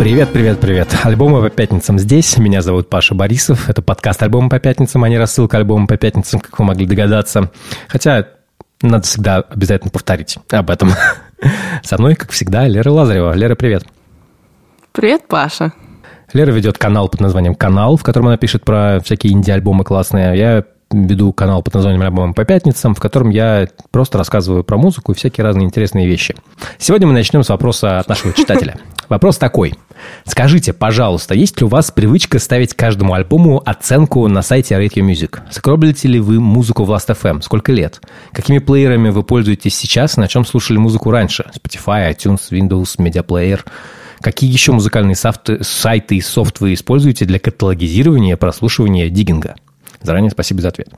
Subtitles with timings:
[0.00, 0.96] Привет, привет, привет.
[1.04, 2.38] Альбомы по пятницам здесь.
[2.38, 3.68] Меня зовут Паша Борисов.
[3.68, 7.50] Это подкаст «Альбомы по пятницам», а не рассылка альбома по пятницам, как вы могли догадаться.
[7.86, 8.28] Хотя
[8.80, 10.92] надо всегда обязательно повторить об этом.
[11.82, 13.34] Со мной, как всегда, Лера Лазарева.
[13.34, 13.84] Лера, привет.
[14.92, 15.74] Привет, Паша.
[16.32, 20.34] Лера ведет канал под названием «Канал», в котором она пишет про всякие инди-альбомы классные.
[20.38, 25.12] Я веду канал под названием «Альбом по пятницам», в котором я просто рассказываю про музыку
[25.12, 26.34] и всякие разные интересные вещи.
[26.78, 28.76] Сегодня мы начнем с вопроса от нашего читателя.
[29.08, 29.74] Вопрос такой.
[30.24, 35.40] Скажите, пожалуйста, есть ли у вас привычка ставить каждому альбому оценку на сайте Radio Music?
[35.50, 37.42] Скроблите ли вы музыку в Last.fm?
[37.42, 38.00] Сколько лет?
[38.32, 41.50] Какими плеерами вы пользуетесь сейчас на чем слушали музыку раньше?
[41.54, 43.60] Spotify, iTunes, Windows, Media Player?
[44.20, 49.56] Какие еще музыкальные сайты и софт вы используете для каталогизирования, прослушивания, диггинга?
[50.02, 50.88] Заранее спасибо за ответ.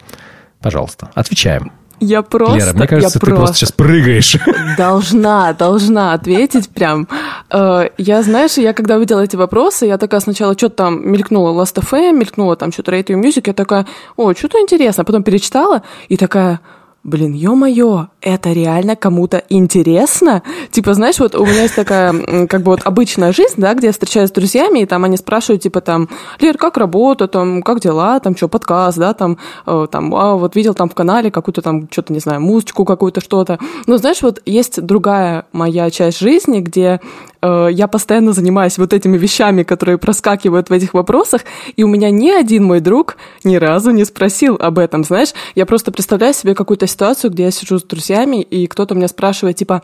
[0.61, 1.73] Пожалуйста, отвечаем.
[2.05, 2.57] Я просто...
[2.57, 3.37] Лера, мне кажется, ты просто...
[3.37, 4.37] просто сейчас прыгаешь.
[4.77, 7.07] Должна, должна ответить прям.
[7.49, 12.13] Э, я, знаешь, я когда видела эти вопросы, я такая сначала что-то там мелькнула Last.fm,
[12.13, 13.87] мелькнула там что-то Radio Music, я такая,
[14.17, 15.05] о, что-то интересно.
[15.05, 16.59] Потом перечитала и такая,
[17.05, 20.43] блин, ё-моё, это реально кому-то интересно?
[20.71, 23.93] Типа, знаешь, вот у меня есть такая, как бы вот обычная жизнь, да, где я
[23.93, 26.09] встречаюсь с друзьями, и там они спрашивают, типа, там,
[26.41, 30.55] Лер, как работа, там, как дела, там, что, подкаст, да, там, э, там, а, вот
[30.55, 33.59] видел там в канале какую-то там, что-то, не знаю, музычку какую-то, что-то.
[33.87, 37.01] Но, знаешь, вот есть другая моя часть жизни, где
[37.43, 41.43] э, я постоянно занимаюсь вот этими вещами, которые проскакивают в этих вопросах,
[41.77, 45.33] и у меня ни один мой друг ни разу не спросил об этом, знаешь.
[45.55, 49.57] Я просто представляю себе какую-то ситуацию, где я сижу с друзьями, и кто-то меня спрашивает,
[49.57, 49.83] типа,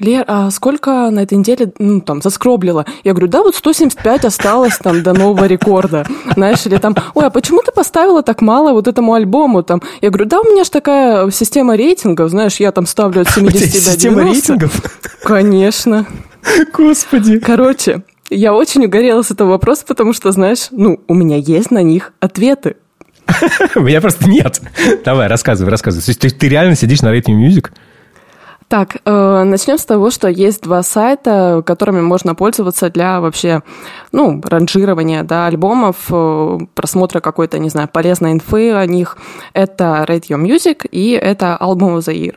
[0.00, 2.86] Лер, а сколько на этой неделе, ну, там, заскроблила?
[3.04, 6.06] Я говорю, да, вот 175 осталось там до нового рекорда.
[6.34, 9.62] Знаешь, или там, ой, а почему ты поставила так мало вот этому альбому?
[9.62, 13.30] Там, я говорю, да, у меня же такая система рейтингов, знаешь, я там ставлю от
[13.34, 13.92] 70 до 90.
[13.92, 14.82] система рейтингов?
[15.22, 16.06] Конечно.
[16.72, 17.38] Господи.
[17.40, 18.02] Ты...
[18.30, 22.12] я очень угорела с этого вопроса, потому что, знаешь, ну, у меня есть на них
[22.20, 22.76] ответы.
[23.74, 24.60] У меня просто нет.
[25.04, 26.02] Давай, рассказывай, рассказывай.
[26.14, 27.70] То есть ты реально сидишь на Rating Music?
[28.68, 33.62] Так, э, начнем с того, что есть два сайта, которыми можно пользоваться для вообще,
[34.12, 39.16] ну, ранжирования, да, альбомов, э, просмотра какой-то, не знаю, полезной инфы о них.
[39.54, 42.36] Это Radio Music и это Album of the Year.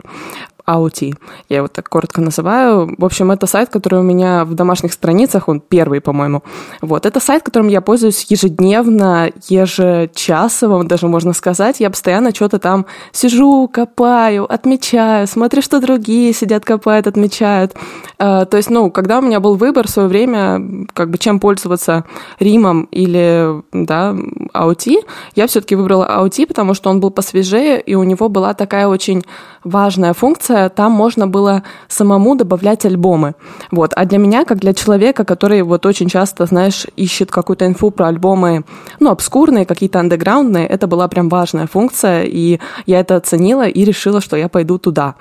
[0.76, 1.16] AOT.
[1.50, 2.94] Я его так коротко называю.
[2.98, 6.44] В общем, это сайт, который у меня в домашних страницах, он первый, по-моему.
[6.82, 11.80] Вот, это сайт, которым я пользуюсь ежедневно, ежечасово, даже можно сказать.
[11.80, 17.74] Я постоянно что-то там сижу, копаю, отмечаю, смотрю, что другие сидят, копают, отмечают.
[18.18, 21.40] А, то есть, ну, когда у меня был выбор в свое время, как бы чем
[21.40, 22.06] пользоваться
[22.40, 24.16] Римом или, да,
[24.53, 25.06] AOT,
[25.36, 29.24] я все-таки выбрала AOT, потому что он был посвежее, и у него была такая очень
[29.64, 33.36] важная функция, там можно было самому добавлять альбомы.
[33.72, 33.94] Вот.
[33.96, 38.08] А для меня, как для человека, который вот очень часто, знаешь, ищет какую-то инфу про
[38.08, 38.64] альбомы,
[39.00, 44.22] ну, обскурные, какие-то андеграундные, это была прям важная функция, и я это оценила и решила,
[44.22, 45.16] что я пойду туда.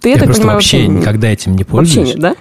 [0.00, 2.08] Ты, я, я просто понимаю, вообще, вообще никогда этим не пользуюсь.
[2.08, 2.36] Вообще нет, да?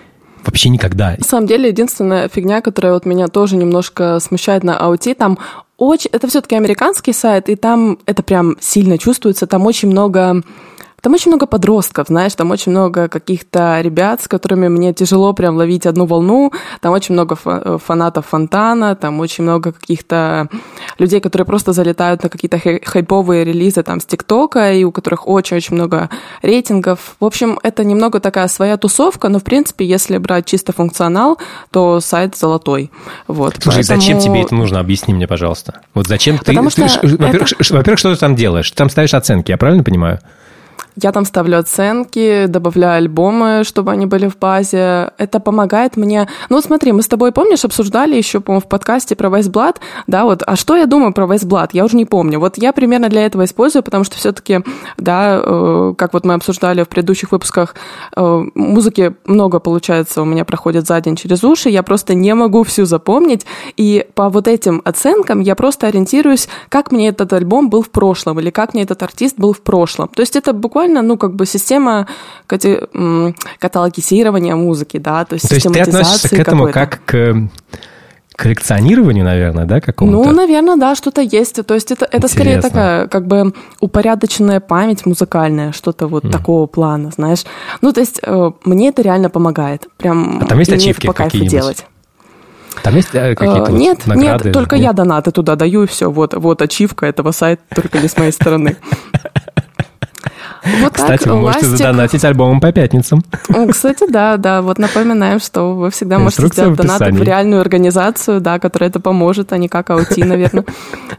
[0.45, 1.15] Вообще никогда.
[1.17, 5.39] На самом деле, единственная фигня, которая вот меня тоже немножко смущает на ауте, там
[5.77, 6.09] очень...
[6.11, 10.43] Это все-таки американский сайт, и там это прям сильно чувствуется, там очень много
[11.03, 15.57] там очень много подростков, знаешь, там очень много каких-то ребят, с которыми мне тяжело прям
[15.57, 16.53] ловить одну волну.
[16.79, 20.47] Там очень много фанатов Фонтана, там очень много каких-то
[20.99, 25.75] людей, которые просто залетают на какие-то хайповые релизы там с ТикТока, и у которых очень-очень
[25.75, 26.09] много
[26.41, 27.17] рейтингов.
[27.19, 31.37] В общем, это немного такая своя тусовка, но, в принципе, если брать чисто функционал,
[31.71, 32.91] то сайт золотой.
[33.27, 33.99] Вот, Слушай, поэтому...
[33.99, 34.79] зачем тебе это нужно?
[34.79, 35.81] Объясни мне, пожалуйста.
[35.93, 36.87] Вот зачем Потому ты...
[36.87, 37.73] Что ты во-первых, это...
[37.73, 38.71] во-первых, что ты там делаешь?
[38.71, 40.19] Ты там ставишь оценки, я правильно понимаю?
[40.95, 45.11] Я там ставлю оценки, добавляю альбомы, чтобы они были в базе.
[45.17, 46.27] Это помогает мне...
[46.49, 50.25] Ну вот смотри, мы с тобой, помнишь, обсуждали еще, по-моему, в подкасте про Вайсблад, да,
[50.25, 51.73] вот, а что я думаю про Вайсблад?
[51.73, 52.39] Я уже не помню.
[52.39, 54.59] Вот я примерно для этого использую, потому что все-таки,
[54.97, 57.75] да, э, как вот мы обсуждали в предыдущих выпусках,
[58.15, 62.63] э, музыки много, получается, у меня проходит за день через уши, я просто не могу
[62.63, 63.45] всю запомнить,
[63.77, 68.39] и по вот этим оценкам я просто ориентируюсь, как мне этот альбом был в прошлом,
[68.39, 70.09] или как мне этот артист был в прошлом.
[70.09, 72.07] То есть это буквально буквально, ну, как бы система
[73.59, 77.49] каталогизирования музыки, да, то есть То есть ты относишься к этому как к
[78.35, 80.29] коллекционированию, наверное, да, какому-то?
[80.29, 81.65] Ну, наверное, да, что-то есть.
[81.65, 86.31] То есть это, это скорее такая, как бы, упорядоченная память музыкальная, что-то вот mm.
[86.31, 87.43] такого плана, знаешь.
[87.81, 89.87] Ну, то есть э, мне это реально помогает.
[89.97, 91.85] Прям а там есть ачивки по кайфу делать.
[92.81, 94.45] Там есть э, какие-то э, Нет, вот награды?
[94.45, 94.85] нет, только нет?
[94.85, 96.09] я донаты туда даю, и все.
[96.09, 98.77] Вот, вот ачивка этого сайта, только не с моей стороны.
[100.81, 101.77] Вот Кстати, так, вы можете ластик...
[101.77, 103.23] задонатить альбомом по пятницам.
[103.71, 104.61] Кстати, да, да.
[104.61, 109.51] Вот напоминаем, что вы всегда можете сделать донаты в реальную организацию, да, которая это поможет,
[109.53, 110.65] а не как аути, наверное.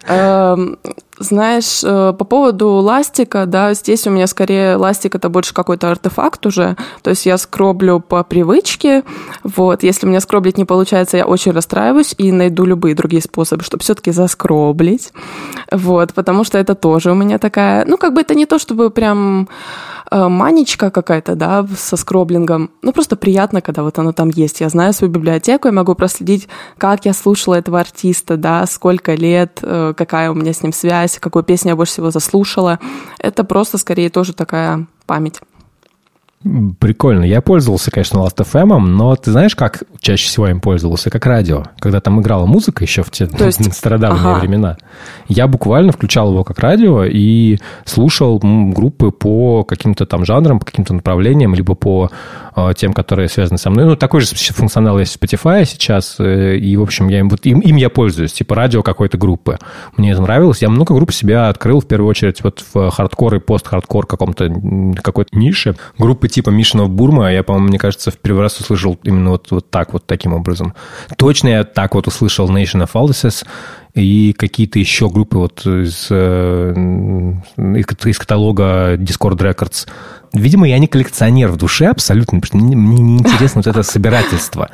[0.09, 0.79] Эм,
[1.19, 6.45] знаешь, э, по поводу ластика, да, здесь у меня скорее ластик это больше какой-то артефакт
[6.47, 6.77] уже.
[7.03, 9.05] То есть я скроблю по привычке.
[9.45, 13.63] Вот, если у меня скроблить не получается, я очень расстраиваюсь и найду любые другие способы,
[13.63, 15.13] чтобы все-таки заскроблить.
[15.71, 18.91] Вот, потому что это тоже у меня такая, ну, как бы это не то, чтобы
[18.91, 19.14] прям
[20.15, 22.71] Э, манечка какая-то, да, со скроблингом.
[22.83, 24.61] Ну, просто приятно, когда вот оно там есть.
[24.61, 29.59] Я знаю свою библиотеку, я могу проследить, как я слушала этого артиста, да, сколько лет,
[29.63, 32.79] э, какая у меня с ним связь, какую песню я больше всего заслушала.
[33.19, 35.41] Это просто скорее тоже такая память.
[36.79, 37.25] Прикольно.
[37.25, 41.09] Я пользовался, конечно, Last.fm, но ты знаешь, как чаще всего им пользовался?
[41.09, 41.65] Как радио.
[41.79, 43.73] Когда там играла музыка еще в те То есть...
[43.75, 44.41] стародавние ага.
[44.41, 44.77] времена.
[45.27, 50.93] Я буквально включал его как радио и слушал группы по каким-то там жанрам, по каким-то
[50.93, 52.11] направлениям, либо по
[52.77, 53.85] тем, которые связаны со мной.
[53.85, 57.45] Ну, такой же функционал есть в Spotify сейчас, э, и, в общем, я им, вот,
[57.47, 59.59] им, им я пользуюсь, типа радио какой-то группы.
[59.97, 60.63] Мне это нравилось.
[60.63, 64.53] Я много групп себя открыл, в первую очередь, вот в хардкор и пост-хардкор каком-то
[65.03, 65.77] какой-то нише.
[65.99, 69.71] Группы типа of Burma, я, по-моему, мне кажется, в первый раз услышал именно вот, вот
[69.71, 70.75] так, вот таким образом.
[71.17, 73.45] Точно я так вот услышал Nation of Ulysses
[73.95, 76.75] и какие-то еще группы вот из, э,
[77.57, 79.87] из каталога Dischord Records.
[80.33, 83.83] Видимо, я не коллекционер в душе абсолютно, потому что мне, мне не интересно вот это
[83.85, 84.71] собирательство.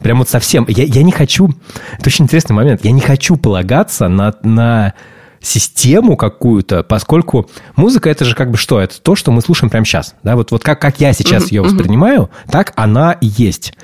[0.00, 0.64] Прям вот совсем.
[0.68, 1.50] Я, я не хочу...
[1.98, 2.84] Это очень интересный момент.
[2.84, 4.94] Я не хочу полагаться на, на
[5.40, 8.80] систему какую-то, поскольку музыка это же как бы что?
[8.80, 10.14] Это то, что мы слушаем прямо сейчас.
[10.22, 10.34] Да?
[10.34, 13.74] Вот, вот как, как я сейчас ее воспринимаю, так она и есть.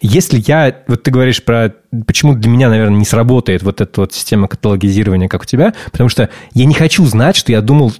[0.00, 1.74] Если я, вот ты говоришь про,
[2.06, 6.08] почему для меня, наверное, не сработает вот эта вот система каталогизирования, как у тебя, потому
[6.08, 7.92] что я не хочу знать, что я думал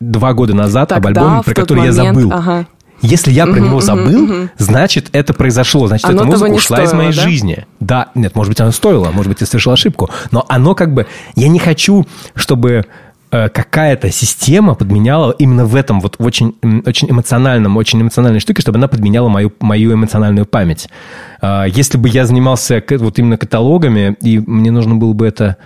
[0.00, 2.32] два года назад Тогда, об альбоме, про который момент, я забыл.
[2.32, 2.66] Ага.
[3.02, 5.88] Если я про него забыл, значит, это произошло.
[5.88, 7.22] Значит, оно эта музыка ушла стоило, из моей да?
[7.22, 7.66] жизни.
[7.80, 10.08] Да, нет, может быть, оно стоило, может быть, я совершил ошибку.
[10.30, 11.06] Но оно как бы...
[11.34, 12.06] Я не хочу,
[12.36, 12.84] чтобы
[13.32, 18.88] какая-то система подменяла именно в этом вот очень, очень эмоциональном, очень эмоциональной штуке, чтобы она
[18.88, 20.88] подменяла мою, мою эмоциональную память.
[21.40, 25.56] Э, если бы я занимался вот именно каталогами, и мне нужно было бы это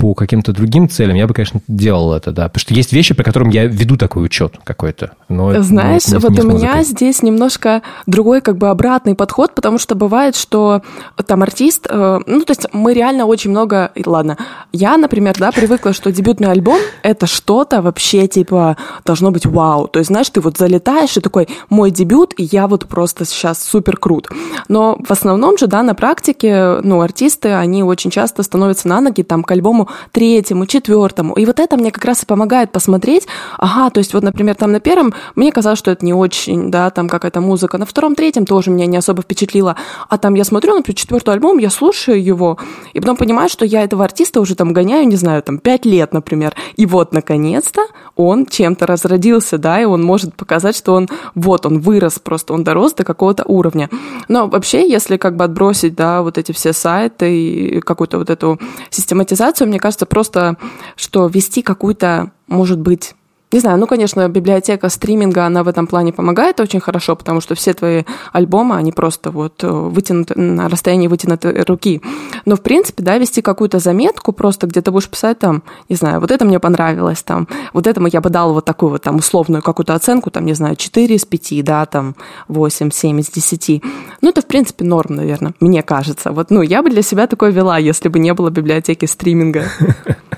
[0.00, 2.48] по каким-то другим целям, я бы, конечно, делал это, да.
[2.48, 5.10] Потому что есть вещи, по которым я веду такой учет какой-то.
[5.28, 9.76] Но Знаешь, не, вот не у меня здесь немножко другой как бы обратный подход, потому
[9.78, 10.80] что бывает, что
[11.26, 14.38] там артист, э, ну, то есть мы реально очень много, ладно,
[14.72, 19.86] я, например, да, привыкла, что дебютный альбом— это что-то вообще, типа, должно быть вау.
[19.86, 23.62] То есть, знаешь, ты вот залетаешь и такой, мой дебют, и я вот просто сейчас
[23.62, 24.30] супер крут.
[24.66, 29.22] Но в основном же, да, на практике, ну, артисты, они очень часто становятся на ноги
[29.22, 31.34] там к альбому третьему, четвертому.
[31.34, 33.26] И вот это мне как раз и помогает посмотреть,
[33.58, 36.90] ага, то есть вот, например, там на первом мне казалось, что это не очень, да,
[36.90, 37.78] там какая-то музыка.
[37.78, 39.76] На втором, третьем тоже меня не особо впечатлило.
[40.08, 42.58] А там я смотрю, например, четвертый альбом, я слушаю его,
[42.92, 46.12] и потом понимаю, что я этого артиста уже там гоняю, не знаю, там пять лет,
[46.12, 46.54] например.
[46.76, 47.86] И вот, наконец-то,
[48.16, 52.64] он чем-то разродился, да, и он может показать, что он, вот, он вырос просто, он
[52.64, 53.88] дорос до какого-то уровня.
[54.28, 58.60] Но вообще, если как бы отбросить, да, вот эти все сайты и какую-то вот эту
[58.90, 60.56] систематизацию, мне кажется, просто,
[60.96, 63.14] что вести какую-то, может быть,
[63.52, 67.54] не знаю, ну, конечно, библиотека стриминга, она в этом плане помогает очень хорошо, потому что
[67.54, 72.00] все твои альбомы, они просто вот э, вытянуты на расстоянии вытянутой руки.
[72.44, 76.20] Но, в принципе, да, вести какую-то заметку просто, где ты будешь писать там, не знаю,
[76.20, 79.62] вот это мне понравилось, там, вот этому я бы дал вот такую вот там условную
[79.62, 82.14] какую-то оценку, там, не знаю, 4 из 5, да, там,
[82.46, 83.82] 8, 7 из 10.
[84.20, 86.30] Ну, это, в принципе, норм, наверное, мне кажется.
[86.30, 89.64] Вот, ну, я бы для себя такое вела, если бы не было библиотеки стриминга.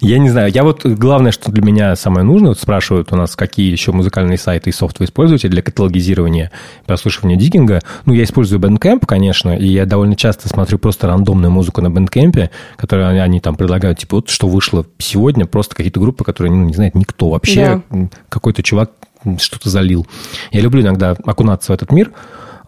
[0.00, 0.50] Я не знаю.
[0.52, 4.38] Я вот главное, что для меня самое нужное, вот спрашивают у нас, какие еще музыкальные
[4.38, 6.50] сайты и софт вы используете для каталогизирования
[6.86, 7.80] прослушивания диггинга.
[8.06, 12.50] Ну, я использую Bandcamp, конечно, и я довольно часто смотрю просто рандомную музыку на Bandcamp,
[12.76, 16.64] которую они, они там предлагают, типа, вот что вышло сегодня, просто какие-то группы, которые ну,
[16.64, 17.82] не знает никто вообще.
[17.90, 18.08] Да.
[18.28, 18.90] Какой-то чувак
[19.38, 20.06] что-то залил.
[20.50, 22.12] Я люблю иногда окунаться в этот мир,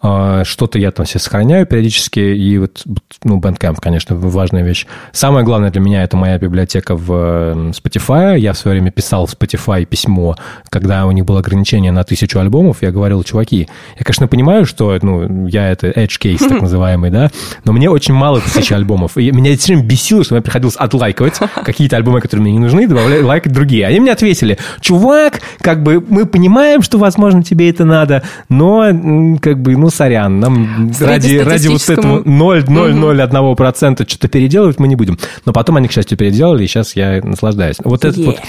[0.03, 2.83] что-то я там себе сохраняю периодически, и вот,
[3.23, 4.85] ну, Bandcamp, конечно, важная вещь.
[5.13, 8.37] Самое главное для меня– это моя библиотека в Spotify.
[8.37, 10.35] Я в свое время писал в Spotify письмо,
[10.69, 14.97] когда у них было ограничение на тысячу альбомов, я говорил, чуваки, я, конечно, понимаю, что,
[15.01, 17.31] ну, я это edge case, так называемый, да,
[17.63, 19.17] но мне очень мало тысячи альбомов.
[19.17, 23.23] И меня сильно бесило, что мне приходилось отлайковать какие-то альбомы, которые мне не нужны, добавлять,
[23.23, 23.87] лайкать другие.
[23.87, 29.61] Они мне ответили, чувак, как бы мы понимаем, что, возможно, тебе это надо, но, как
[29.61, 34.09] бы, ну, сорян, нам ради, ради вот этого 0,001% угу.
[34.09, 35.17] что-то переделывать мы не будем.
[35.45, 37.77] Но потом они, к счастью, переделали, и сейчас я наслаждаюсь.
[37.83, 38.39] Вот этот вот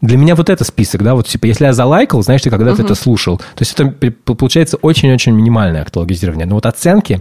[0.00, 2.84] для меня вот это список, да, вот типа, если я залайкал, значит, ты когда-то uh-huh.
[2.84, 3.38] это слушал.
[3.38, 6.46] То есть это получается очень-очень минимальное каталогизирование.
[6.46, 7.20] Но вот оценки,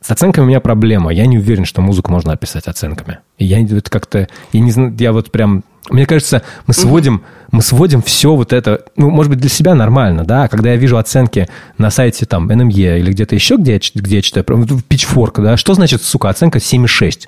[0.00, 1.12] с оценками у меня проблема.
[1.12, 3.18] Я не уверен, что музыку можно описать оценками.
[3.36, 7.22] И я это как-то, я не знаю, я вот прям, мне кажется, мы сводим, угу.
[7.52, 10.98] мы сводим все вот это, ну, может быть, для себя нормально, да, когда я вижу
[10.98, 15.42] оценки на сайте там NME или где-то еще, где я, где я читаю, в Pitchfork,
[15.42, 17.26] да, что значит, сука, оценка 7,6?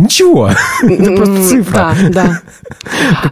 [0.00, 0.50] Ничего.
[0.82, 1.94] Это просто цифра.
[2.10, 2.40] Да,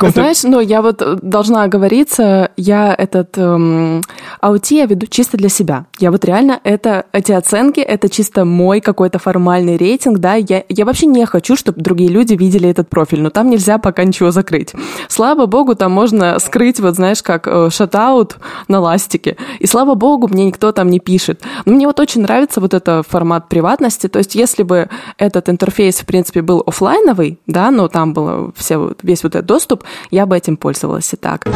[0.00, 0.10] да.
[0.10, 4.02] Знаешь, ну, я вот должна оговориться, я этот эм,
[4.40, 5.87] аути я веду чисто для себя.
[5.98, 10.34] Я вот реально это, эти оценки, это чисто мой какой-то формальный рейтинг, да.
[10.34, 14.04] Я, я вообще не хочу, чтобы другие люди видели этот профиль, но там нельзя пока
[14.04, 14.75] ничего закрыть.
[15.08, 18.37] Слава богу, там можно скрыть, вот знаешь, как э, шатаут
[18.68, 19.37] на ластике.
[19.58, 21.42] И слава богу, мне никто там не пишет.
[21.64, 24.08] Но мне вот очень нравится вот этот формат приватности.
[24.08, 28.93] То есть, если бы этот интерфейс, в принципе, был офлайновый, да, но там был все,
[29.03, 31.47] весь вот этот доступ, я бы этим пользовалась и так.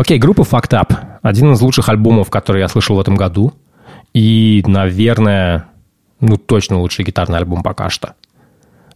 [0.00, 0.96] Окей, группа Fucked Up.
[1.20, 3.52] Один из лучших альбомов, который я слышал в этом году.
[4.12, 5.68] И, наверное,
[6.20, 8.14] ну, точно лучший гитарный альбом пока что.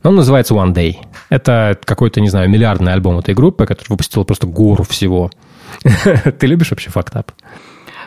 [0.03, 0.97] Но он называется One Day.
[1.31, 5.31] Это какой-то, не знаю, миллиардный альбом этой группы, который выпустил просто гору всего.
[6.39, 7.33] Ты любишь вообще фактап?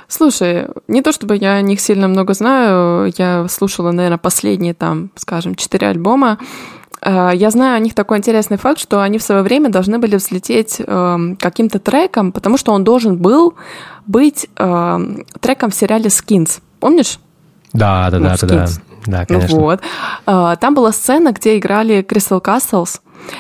[0.08, 5.12] Слушай, не то чтобы я о них сильно много знаю, я слушала, наверное, последние там,
[5.16, 6.38] скажем, четыре альбома.
[7.02, 10.16] А, я знаю о них такой интересный факт, что они в свое время должны были
[10.16, 13.56] взлететь э, каким-то треком, потому что он должен был
[14.06, 15.00] быть э,
[15.42, 16.62] треком в сериале Skins.
[16.79, 17.19] Помнишь?
[17.74, 18.67] Да, да, ну, да, да, да.
[19.05, 19.55] Да, конечно.
[19.55, 19.81] Ну вот.
[20.25, 23.00] А, там была сцена, где играли Crystal Castles,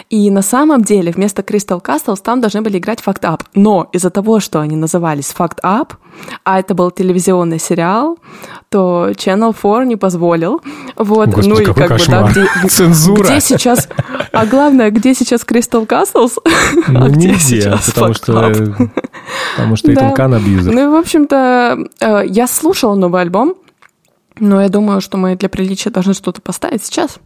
[0.09, 3.41] и на самом деле вместо Crystal Castles там должны были играть Fact Up.
[3.53, 5.93] Но из-за того, что они назывались Fact Up,
[6.43, 8.17] а это был телевизионный сериал,
[8.69, 10.61] то Channel 4 не позволил.
[10.95, 12.27] Вот, Господи, ну и как кошмар.
[12.27, 13.23] бы, да, где, Цензура.
[13.23, 13.87] где сейчас,
[14.31, 16.33] а главное, где сейчас Crystal Castles,
[16.87, 18.53] ну, а где сейчас потому что,
[19.55, 20.13] потому что да.
[20.13, 20.73] Итан абьюзер.
[20.73, 23.55] Ну и, в общем-то, э, я слушала новый альбом,
[24.39, 27.19] но я думаю, что мы для приличия должны что-то поставить сейчас.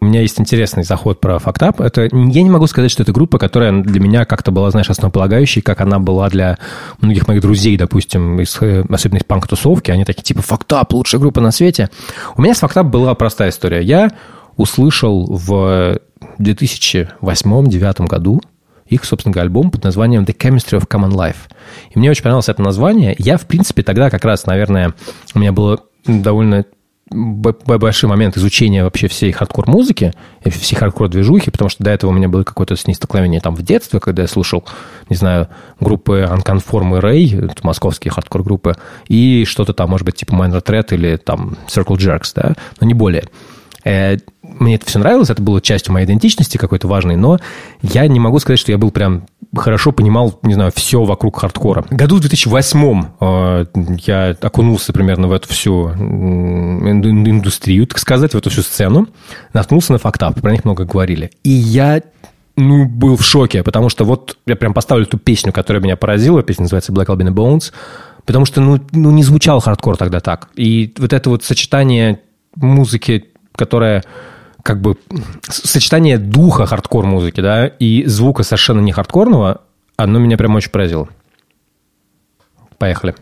[0.00, 1.80] У меня есть интересный заход про фактап.
[1.80, 5.60] Это, я не могу сказать, что это группа, которая для меня как-то была, знаешь, основополагающей,
[5.60, 6.58] как она была для
[7.02, 9.90] многих моих друзей, допустим, из, э, особенно из панк-тусовки.
[9.90, 11.90] Они такие, типа, фактап, лучшая группа на свете.
[12.34, 13.82] У меня с фактап была простая история.
[13.82, 14.10] Я
[14.56, 15.98] услышал в
[16.38, 18.40] 2008-2009 году
[18.86, 21.50] их, собственно альбом под названием The Chemistry of Common Life.
[21.94, 23.14] И мне очень понравилось это название.
[23.18, 24.94] Я, в принципе, тогда как раз, наверное,
[25.34, 26.64] у меня было довольно
[27.10, 30.12] большой момент изучения вообще всей хардкор-музыки,
[30.46, 33.62] всей хардкор-движухи, потому что до этого у меня было какое-то с ней столкновение там в
[33.62, 34.64] детстве, когда я слушал,
[35.08, 35.48] не знаю,
[35.80, 38.76] группы Unconform и Ray, московские хардкор-группы,
[39.08, 42.94] и что-то там, может быть, типа Minor Threat или там Circle Jerks, да, но не
[42.94, 43.24] более.
[43.84, 47.38] Э, мне это все нравилось, это было частью моей идентичности какой-то важной, но
[47.82, 49.26] я не могу сказать, что я был прям
[49.56, 51.84] хорошо понимал, не знаю, все вокруг хардкора.
[51.90, 53.66] Году в 2008 э,
[54.06, 59.08] я окунулся примерно в эту всю индустрию, так сказать, в эту всю сцену,
[59.52, 61.30] наткнулся на фактап, про них много говорили.
[61.42, 62.00] И я
[62.56, 66.42] ну, был в шоке, потому что вот я прям поставлю ту песню, которая меня поразила,
[66.42, 67.72] песня называется Black Albino Bones,
[68.26, 70.48] потому что, ну, ну, не звучал хардкор тогда так.
[70.54, 72.20] И вот это вот сочетание
[72.56, 74.04] музыки, которая
[74.62, 74.96] как бы
[75.42, 79.62] сочетание духа хардкор-музыки, да, и звука совершенно не хардкорного,
[79.96, 81.08] оно меня прям очень поразило.
[82.78, 83.14] Поехали.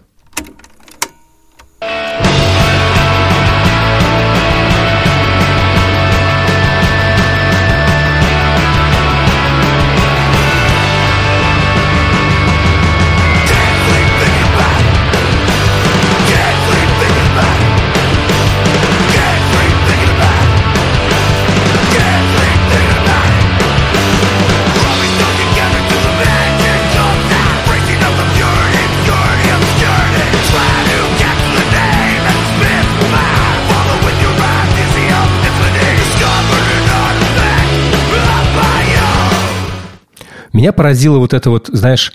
[40.58, 42.12] Меня поразило вот это вот, знаешь,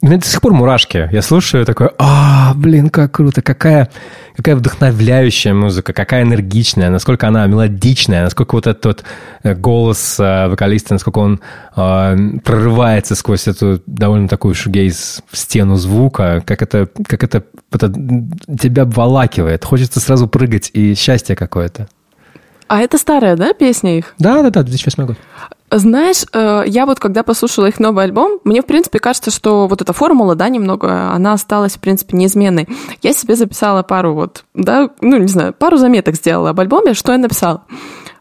[0.00, 1.10] у меня до сих пор мурашки.
[1.12, 3.90] Я слушаю такой, а, блин, как круто, какая,
[4.34, 9.04] какая вдохновляющая музыка, какая энергичная, насколько она мелодичная, насколько вот этот вот
[9.42, 11.40] э, голос э, вокалиста, насколько он
[11.76, 17.92] э, прорывается сквозь эту довольно такую шугейз стену звука, как это, как это, это
[18.58, 19.66] тебя обволакивает.
[19.66, 21.88] Хочется сразу прыгать и счастье какое-то.
[22.68, 24.14] А это старая, да, песня их?
[24.18, 25.18] Да-да-да, 2008 год.
[25.70, 29.80] Знаешь, э, я вот когда послушала их новый альбом, мне, в принципе, кажется, что вот
[29.80, 32.68] эта формула, да, немного, она осталась, в принципе, неизменной.
[33.02, 36.94] Я себе записала пару вот, да, ну, не знаю, пару заметок сделала об альбоме.
[36.94, 37.62] Что я написала?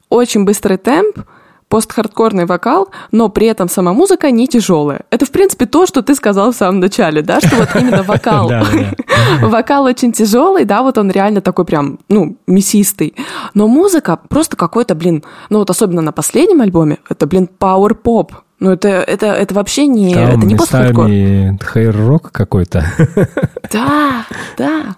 [0.10, 1.20] Очень быстрый темп,
[1.70, 5.02] пост-хардкорный вокал, но при этом сама музыка не тяжелая.
[5.12, 8.52] Это, в принципе, то, что ты сказал в самом начале, да, что вот именно вокал.
[9.42, 13.14] Вокал очень тяжелый, да, вот он реально такой прям, ну, мясистый.
[13.54, 18.34] Но музыка просто какой-то, блин, ну вот особенно на последнем альбоме, это, блин, пауэр-поп.
[18.60, 21.08] Ну, это, это, это вообще не, Там это не пост-хардкор.
[21.08, 22.86] хейр-рок какой-то.
[23.72, 24.26] Да,
[24.58, 24.96] да.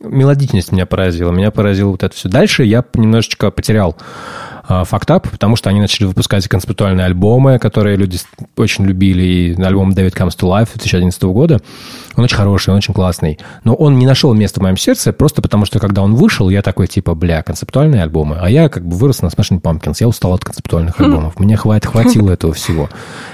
[0.00, 1.30] Мелодичность меня поразила.
[1.30, 2.28] Меня поразило вот это все.
[2.28, 3.96] Дальше я немножечко потерял
[4.68, 8.18] фактап, потому что они начали выпускать концептуальные альбомы, которые люди
[8.56, 11.60] очень любили, и альбом David Comes to Life 2011 года.
[12.16, 13.38] Он очень хороший, он очень классный.
[13.64, 16.62] Но он не нашел места в моем сердце, просто потому что, когда он вышел, я
[16.62, 18.38] такой, типа, бля, концептуальные альбомы.
[18.40, 21.38] А я как бы вырос на Smashing Pumpkins, я устал от концептуальных альбомов.
[21.38, 22.90] Мне хватит, хватило этого всего.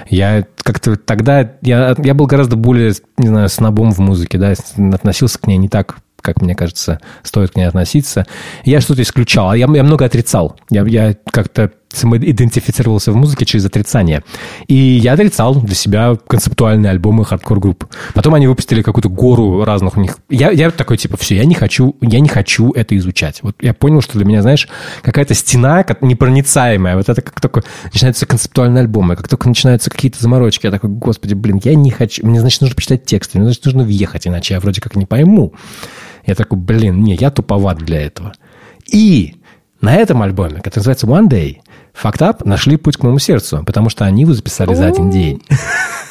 [0.09, 4.53] Я как-то тогда, я, я был гораздо более, не знаю, снобом в музыке, да,
[4.93, 8.25] относился к ней не так как мне кажется, стоит к ней относиться.
[8.63, 10.57] Я что-то исключал, я, я много отрицал.
[10.69, 11.71] Я, я как-то
[12.03, 14.23] идентифицировался в музыке через отрицание.
[14.67, 17.85] И я отрицал для себя концептуальные альбомы хардкор-групп.
[18.13, 20.17] Потом они выпустили какую-то гору разных у них.
[20.29, 23.39] Я, я такой, типа, все, я не хочу, я не хочу это изучать.
[23.41, 24.67] Вот я понял, что для меня, знаешь,
[25.01, 26.95] какая-то стена непроницаемая.
[26.97, 31.33] Вот это как только начинаются концептуальные альбомы, как только начинаются какие-то заморочки, я такой, господи,
[31.33, 32.25] блин, я не хочу.
[32.25, 35.53] Мне, значит, нужно почитать тексты, мне, значит, нужно въехать, иначе я вроде как не пойму.
[36.25, 38.33] Я такой, блин, не, я туповат для этого.
[38.91, 39.34] И
[39.85, 41.57] на этом альбоме, который называется One Day,
[41.93, 45.41] Fucked Up нашли путь к моему сердцу, потому что они его записали за один день.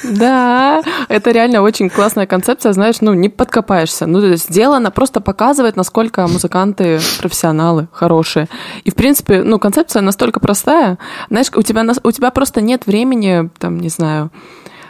[0.07, 4.05] Да, это реально очень классная концепция, знаешь, ну, не подкопаешься.
[4.05, 8.51] Ну, то есть сделано, просто показывает, насколько музыканты профессионалы, хорошие.
[8.85, 10.99] И, в принципе, ну, концепция настолько простая.
[11.31, 14.31] Знаешь, у тебя, у тебя просто нет времени, там, не знаю,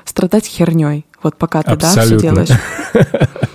[0.04, 2.44] страдать херней, вот пока ты, Абсолютно.
[2.44, 3.38] да, все делаешь.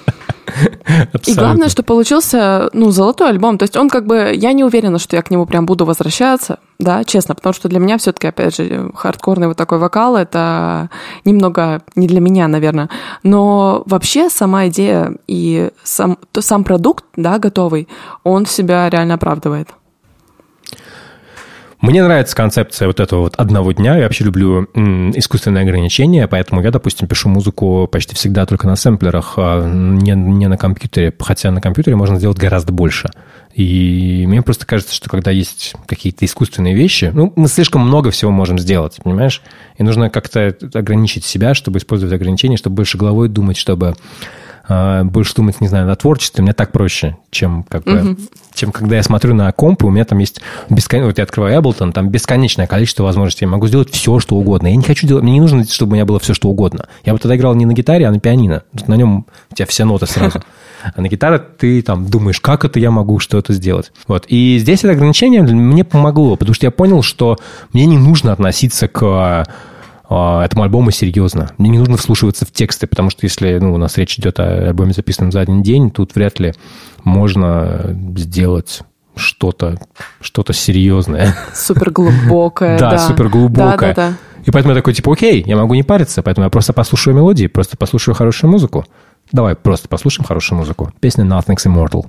[1.25, 3.57] И главное, что получился, ну, золотой альбом.
[3.57, 6.59] То есть он как бы, я не уверена, что я к нему прям буду возвращаться,
[6.79, 10.89] да, честно, потому что для меня все-таки, опять же, хардкорный вот такой вокал, это
[11.25, 12.89] немного не для меня, наверное.
[13.23, 17.87] Но вообще сама идея и сам, то, сам продукт, да, готовый,
[18.23, 19.69] он себя реально оправдывает.
[21.81, 23.95] Мне нравится концепция вот этого вот одного дня.
[23.95, 24.63] Я вообще люблю
[25.15, 30.47] искусственные ограничения, поэтому я, допустим, пишу музыку почти всегда только на сэмплерах, а не, не
[30.47, 33.09] на компьютере, хотя на компьютере можно сделать гораздо больше.
[33.53, 38.29] И мне просто кажется, что когда есть какие-то искусственные вещи, ну, мы слишком много всего
[38.29, 39.41] можем сделать, понимаешь?
[39.77, 43.95] И нужно как-то ограничить себя, чтобы использовать ограничения, чтобы больше головой думать, чтобы
[44.69, 48.19] больше думать, не знаю, о творчестве, мне так проще, чем, как бы, uh-huh.
[48.53, 51.05] чем когда я смотрю на комп, и у меня там есть бескон...
[51.05, 54.67] вот я открываю Ableton, там бесконечное количество возможностей, я могу сделать все, что угодно.
[54.67, 56.87] Я не хочу делать, мне не нужно, чтобы у меня было все, что угодно.
[57.03, 58.61] Я бы тогда играл не на гитаре, а на пианино.
[58.85, 60.41] На нем у тебя все ноты сразу.
[60.95, 63.91] А на гитаре ты там думаешь, как это я могу что-то сделать.
[64.07, 64.23] Вот.
[64.29, 67.37] И здесь это ограничение мне помогло, потому что я понял, что
[67.73, 69.43] мне не нужно относиться к а,
[70.09, 71.51] этому альбому серьезно.
[71.57, 74.69] Мне не нужно вслушиваться в тексты, потому что если ну, у нас речь идет о
[74.69, 76.53] альбоме, записанном за один день, тут вряд ли
[77.03, 78.81] можно сделать
[79.15, 79.77] что-то
[80.19, 81.35] что серьезное.
[81.53, 82.79] Супер глубокое.
[82.79, 84.15] Да, супер глубокое.
[84.45, 87.47] И поэтому я такой, типа, окей, я могу не париться, поэтому я просто послушаю мелодии,
[87.47, 88.85] просто послушаю хорошую музыку.
[89.31, 90.91] Давай просто послушаем хорошую музыку.
[90.99, 92.07] Песня Nothing's Immortal.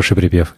[0.00, 0.54] Хороший припев.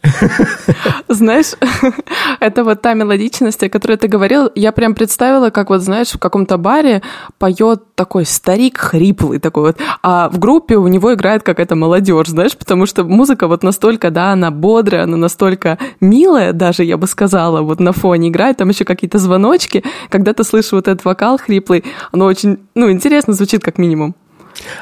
[1.09, 1.55] Знаешь,
[2.41, 6.19] это вот та мелодичность, о которой ты говорил, я прям представила, как вот, знаешь, в
[6.19, 7.03] каком-то баре
[7.39, 12.57] поет такой старик хриплый такой вот, а в группе у него играет какая-то молодежь, знаешь,
[12.57, 17.63] потому что музыка вот настолько, да, она бодрая, она настолько милая даже, я бы сказала,
[17.63, 21.85] вот на фоне играет, там еще какие-то звоночки, когда ты слышишь вот этот вокал хриплый,
[22.13, 24.15] оно очень, ну, интересно звучит как минимум.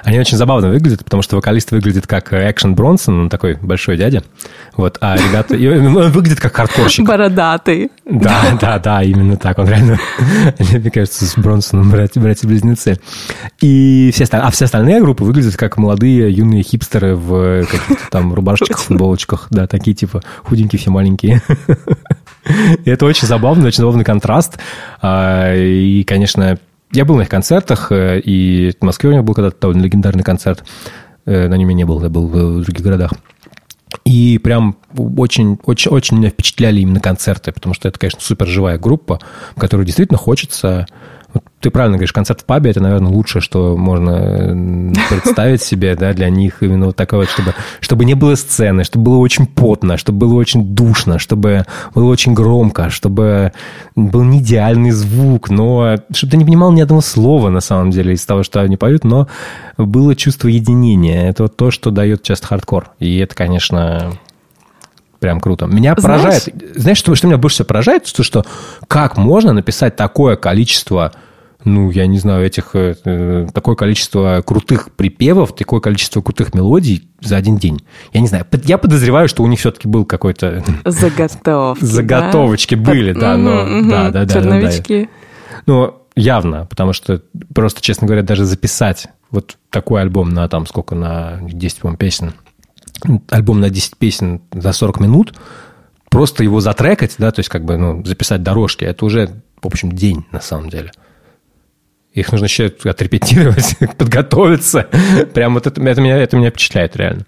[0.02, 4.22] Они очень забавно выглядят, потому что вокалист выглядит как Экшен Бронсон, он такой большой дядя.
[4.76, 5.54] Вот, а ребята...
[5.54, 7.06] Он выглядит как хардкорщик.
[7.06, 7.90] Бородатый.
[8.04, 9.59] Да, да, да, именно так.
[9.59, 9.98] Он реально,
[10.59, 12.98] мне кажется, с Бронсоном братья-близнецы.
[13.61, 18.78] И все, а все остальные группы выглядят как молодые юные хипстеры в каких-то там рубашечках,
[18.78, 19.48] футболочках.
[19.50, 21.42] Да, такие типа худенькие, все маленькие.
[22.85, 24.59] И это очень забавно, очень забавный контраст.
[25.02, 26.59] А, и, конечно,
[26.92, 30.24] я был на их концертах, э, и в Москве у них был когда-то довольно легендарный
[30.24, 30.64] концерт.
[31.26, 33.12] Э, на нем я не был, я был в других городах.
[34.05, 38.79] И прям очень, очень, очень меня впечатляли именно концерты, потому что это, конечно, супер живая
[38.79, 39.18] группа,
[39.55, 40.87] в которой действительно хочется
[41.61, 46.31] ты правильно говоришь, концерт в пабе это, наверное, лучшее, что можно представить себе, да, для
[46.31, 50.19] них именно вот такое вот, чтобы, чтобы не было сцены, чтобы было очень потно, чтобы
[50.21, 53.53] было очень душно, чтобы было очень громко, чтобы
[53.95, 58.14] был не идеальный звук, но чтобы ты не понимал ни одного слова, на самом деле,
[58.14, 59.29] из того, что они поют, но
[59.77, 61.29] было чувство единения.
[61.29, 62.90] Это вот то, что дает часто хардкор.
[62.99, 64.12] И это, конечно,
[65.20, 65.66] прям круто.
[65.66, 66.74] Меня знаешь, поражает...
[66.74, 68.12] Знаешь, что, что меня больше всего поражает?
[68.12, 68.44] То, что
[68.88, 71.12] как можно написать такое количество
[71.64, 77.11] ну, я не знаю, этих, э, э, такое количество крутых припевов, такое количество крутых мелодий
[77.20, 77.85] за один день.
[78.14, 80.64] Я не знаю, я подозреваю, что у них все-таки был какой-то...
[80.87, 82.90] Заготовки, Заготовочки да?
[82.90, 83.66] были, да, но...
[83.90, 84.35] Да, да, да.
[84.35, 85.11] Черновички.
[85.66, 87.22] Ну, явно, потому что
[87.54, 92.33] просто, честно говоря, даже записать вот такой альбом на там сколько, на 10, по-моему, песен,
[93.28, 95.34] альбом на 10 песен за 40 минут,
[96.08, 99.30] просто его затрекать, да, то есть как бы ну, записать дорожки, это уже,
[99.62, 100.92] в общем, день на самом деле.
[102.12, 104.88] Их нужно еще отрепетировать, подготовиться.
[105.32, 107.24] Прям вот это, это, меня, это меня впечатляет реально.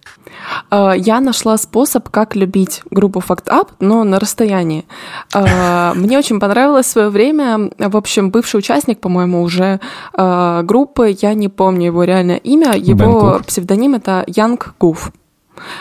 [0.70, 4.84] А, я нашла способ, как любить группу Fact Up, но на расстоянии.
[5.32, 9.78] А, мне очень понравилось в свое время, в общем, бывший участник, по-моему, уже
[10.14, 15.12] а, группы, я не помню его реальное имя, его псевдоним это Янг Гуф.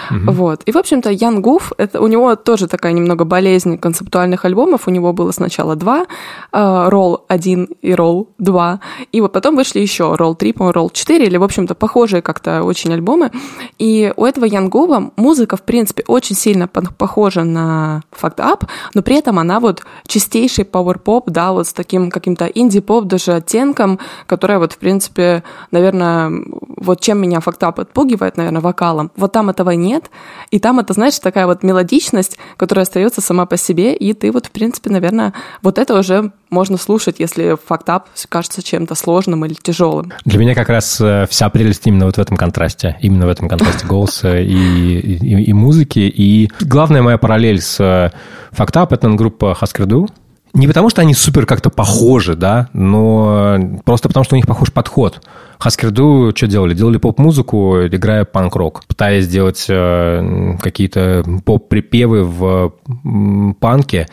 [0.09, 0.31] Угу.
[0.31, 0.61] Вот.
[0.65, 4.87] И, в общем-то, Ян Гуф, это, у него тоже такая немного болезнь концептуальных альбомов.
[4.87, 6.05] У него было сначала два,
[6.51, 8.79] Ролл 1 и Ролл 2.
[9.11, 12.63] И вот потом вышли еще Ролл 3, по-моему, Ролл 4, или, в общем-то, похожие как-то
[12.63, 13.31] очень альбомы.
[13.79, 19.01] И у этого Ян Гува музыка, в принципе, очень сильно похожа на Fact Up, но
[19.01, 24.59] при этом она вот чистейший пауэр-поп, да, вот с таким каким-то инди-поп даже оттенком, которая
[24.59, 26.31] вот, в принципе, наверное,
[26.77, 29.11] вот чем меня Fact Up отпугивает, наверное, вокалом.
[29.15, 30.09] Вот там этого нет.
[30.49, 34.47] И там это, знаешь, такая вот мелодичность, которая остается сама по себе, и ты вот,
[34.47, 40.11] в принципе, наверное, вот это уже можно слушать, если фактап кажется чем-то сложным или тяжелым.
[40.25, 43.47] Для меня как раз э, вся прелесть именно вот в этом контрасте, именно в этом
[43.47, 45.99] контрасте голоса и, и, и музыки.
[45.99, 48.11] И главная моя параллель с
[48.51, 50.09] фактап— это группа Хаскерду,
[50.53, 54.71] не потому, что они супер как-то похожи, да, но просто потому, что у них похож
[54.71, 55.21] подход.
[55.59, 56.73] Хаскерду что делали?
[56.73, 64.07] Делали поп-музыку, играя панк-рок, пытаясь сделать э, какие-то поп-припевы в э, панке.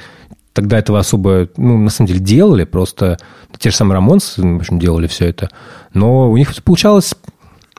[0.52, 3.18] Тогда этого особо, ну, на самом деле, делали, просто
[3.58, 5.50] те же самые Рамонс, в общем, делали все это.
[5.94, 7.14] Но у них получалось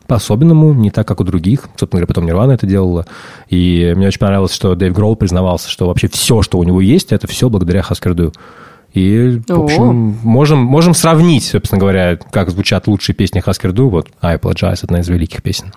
[0.10, 1.70] по-особенному, не так, как у других.
[1.78, 3.06] Собственно говоря, потом Нирвана это делала.
[3.48, 7.14] И мне очень понравилось, что Дэйв Гролл признавался, что вообще все, что у него есть,
[7.14, 8.34] это все благодаря Хаскерду.
[8.94, 13.88] И, в общем, можем, можем сравнить, собственно говоря, как звучат лучшие песни Хаскерду.
[13.90, 15.72] Вот I Apologize, одна из великих песен.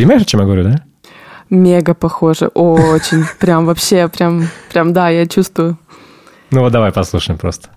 [0.00, 0.82] Понимаешь, о чем я говорю, да?
[1.50, 3.22] Мега похоже, очень.
[3.38, 5.76] Прям вообще, прям, прям, да, я чувствую.
[6.50, 7.68] Ну вот давай послушаем просто.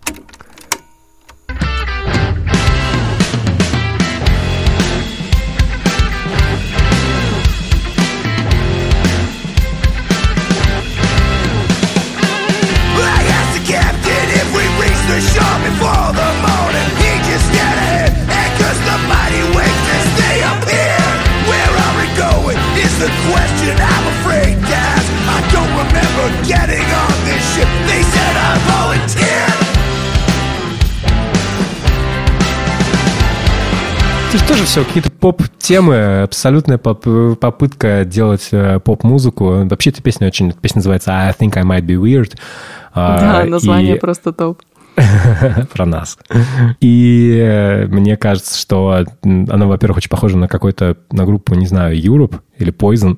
[34.34, 37.06] Же тоже все какие-то поп-темы, абсолютная поп
[37.40, 39.64] попытка делать э, поп-музыку.
[39.70, 40.52] Вообще эта песня очень...
[40.54, 42.36] Песня называется «I think I might be weird».
[42.96, 44.00] А, да, название и...
[44.00, 44.64] просто топ.
[45.74, 46.18] про нас.
[46.80, 51.98] И э, мне кажется, что она, во-первых, очень похожа на какой-то, на группу, не знаю,
[51.98, 53.18] Europe или Poison.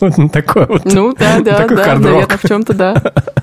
[0.00, 0.84] вот такой вот.
[0.84, 3.02] Ну, да, да, такой да, наверное, в чем-то, да.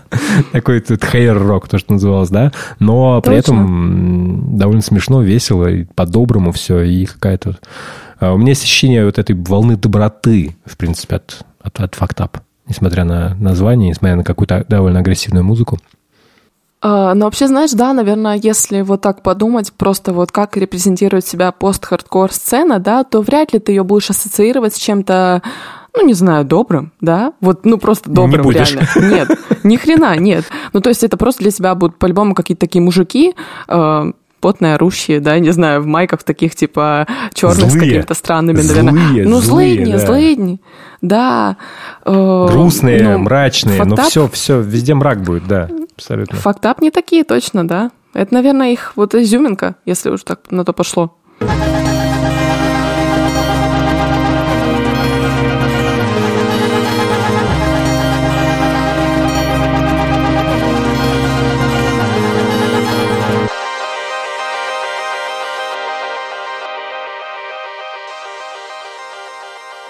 [0.52, 2.52] такой тут hair-рок, то, что называлось, да.
[2.80, 7.58] Но при этом довольно смешно, весело, и по-доброму все, и какая-то...
[8.20, 12.40] А, у меня есть ощущение вот этой волны доброты, в принципе, от, от, от Up,
[12.68, 15.80] несмотря на название, несмотря на какую-то довольно агрессивную музыку.
[16.88, 21.52] А, но вообще, знаешь, да, наверное, если вот так подумать, просто вот как репрезентирует себя
[21.52, 25.42] пост-хардкор сцена, да, то вряд ли ты ее будешь ассоциировать с чем-то,
[25.96, 27.34] ну, не знаю, добрым, да?
[27.42, 28.88] Вот, ну, просто добрым, не реально.
[28.98, 29.30] Нет,
[29.64, 30.46] ни хрена, нет.
[30.74, 33.34] Ну, то есть это просто для себя будут по-любому какие-то такие мужики,
[33.68, 38.94] э, потные, орущие, да, не знаю, в майках таких, типа, черных с какими-то странными, наверное.
[38.94, 40.06] Злые, ну, злые, злыдни, да.
[40.06, 40.62] злыдни,
[41.02, 41.58] да.
[42.06, 46.38] Э, Грустные, ну, мрачные, ну, все, все, везде мрак будет, да, абсолютно.
[46.38, 47.92] Фактап не такие, точно, да.
[48.14, 51.18] Это, наверное, их вот изюминка, если уж так на то пошло.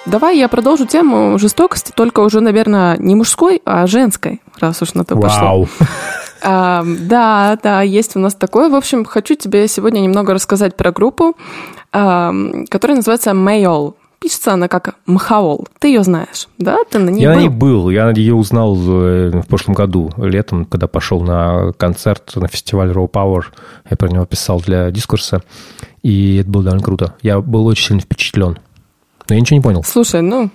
[0.05, 5.05] Давай я продолжу тему жестокости, только уже, наверное, не мужской, а женской, раз уж на
[5.05, 5.41] то пошло.
[5.41, 5.67] Вау.
[6.47, 8.69] А, да, да, есть у нас такое.
[8.69, 11.35] В общем, хочу тебе сегодня немного рассказать про группу,
[11.91, 12.31] а,
[12.69, 13.95] которая называется Mayol.
[14.19, 15.67] Пишется она как Мхаол.
[15.79, 16.77] Ты ее знаешь, да?
[16.89, 17.35] Ты на ней я был?
[17.35, 17.89] на ней был.
[17.89, 23.45] Я ее узнал в прошлом году, летом, когда пошел на концерт на фестиваль Raw Power.
[23.89, 25.41] Я про него писал для дискурса.
[26.03, 27.15] И это было довольно круто.
[27.23, 28.59] Я был очень сильно впечатлен.
[29.27, 29.83] Но я ничего не понял.
[29.83, 30.51] Слушай, ну,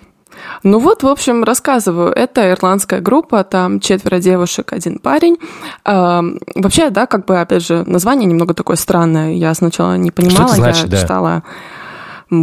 [0.62, 2.12] ну вот, в общем, рассказываю.
[2.12, 5.38] Это ирландская группа, там четверо девушек, один парень.
[5.84, 6.20] Э,
[6.54, 9.32] вообще, да, как бы, опять же, название немного такое странное.
[9.32, 10.96] Я сначала не понимала, Что это значит, я да?
[11.00, 11.42] читала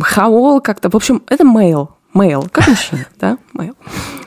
[0.02, 0.90] Хаол как-то.
[0.90, 1.92] В общем, это мейл.
[2.18, 3.38] Мейл, как мужчина, да?
[3.54, 3.74] Мейл.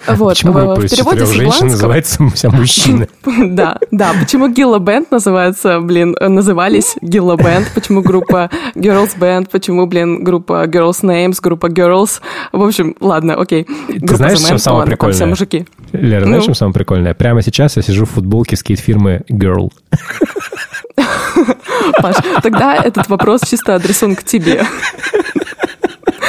[0.06, 0.30] Вот.
[0.30, 3.06] Почему в- группа в из переводе с женщин называется вся мужчина?
[3.50, 4.12] Да, да.
[4.18, 7.70] Почему Гилла Бенд называется, блин, э, назывались Гилла Бенд?
[7.74, 9.48] Почему группа Girls Band?
[9.50, 12.20] Почему, блин, группа Girls Names, группа Girls?
[12.52, 13.66] В общем, ладно, окей.
[13.88, 15.26] Группа знаешь, Men, самое там все прикольное?
[15.26, 15.66] мужики.
[15.92, 16.42] Лера, знаешь, Ну?
[16.44, 17.14] что самое прикольное?
[17.14, 19.70] Прямо сейчас я сижу в футболке скейт-фирмы Girl.
[22.02, 24.62] Паш, тогда этот вопрос чисто адресован к тебе.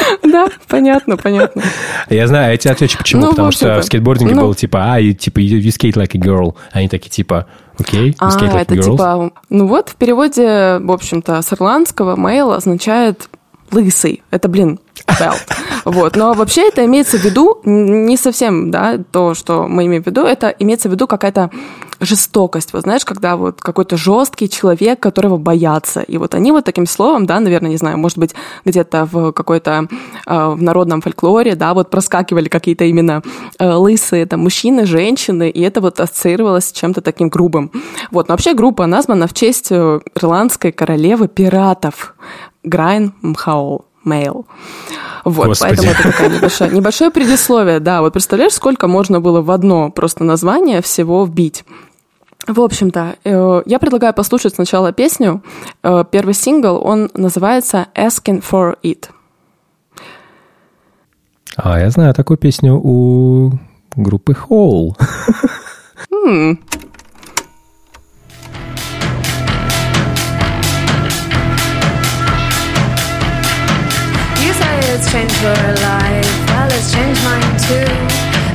[0.23, 1.63] Да, понятно, понятно.
[2.09, 3.23] Я знаю, я тебе отвечу, почему.
[3.23, 4.41] Ну, Потому что в скейтбординге ну.
[4.41, 6.55] было типа, а, типа, you skate like a girl.
[6.71, 8.91] Они такие, типа, окей, you А, skate like a girl.
[8.91, 9.31] типа...
[9.49, 13.29] Ну вот, в переводе, в общем-то, с ирландского мейл означает
[13.71, 14.23] лысый.
[14.31, 15.41] Это, блин, belt.
[15.85, 16.15] Вот.
[16.15, 20.21] Но вообще это имеется в виду не совсем, да, то, что мы имеем в виду,
[20.21, 21.49] это имеется в виду какая-то
[22.01, 22.73] жестокость.
[22.73, 26.01] Вот знаешь, когда вот какой-то жесткий человек, которого боятся.
[26.01, 28.33] И вот они вот таким словом, да, наверное, не знаю, может быть,
[28.65, 29.87] где-то в какой-то
[30.25, 33.21] э, в народном фольклоре, да, вот проскакивали какие-то именно
[33.59, 37.71] э, лысые там мужчины, женщины, и это вот ассоциировалось с чем-то таким грубым.
[38.09, 42.15] Вот, но вообще группа названа в честь э, ирландской королевы пиратов
[42.63, 43.85] Грайн Мхаол.
[44.03, 44.47] Мейл.
[45.23, 45.75] Вот, Господи.
[45.75, 48.01] поэтому это такое небольшое, небольшое предисловие, да.
[48.01, 51.63] Вот представляешь, сколько можно было в одно просто название всего вбить?
[52.47, 55.43] В общем-то, э, я предлагаю послушать сначала песню.
[55.83, 59.09] Э, Первый сингл, он называется «Asking for It».
[61.57, 63.51] А, я знаю такую песню у
[63.95, 64.95] группы Hole.
[74.61, 77.87] Say it's changed your life, well, it's changed mine too.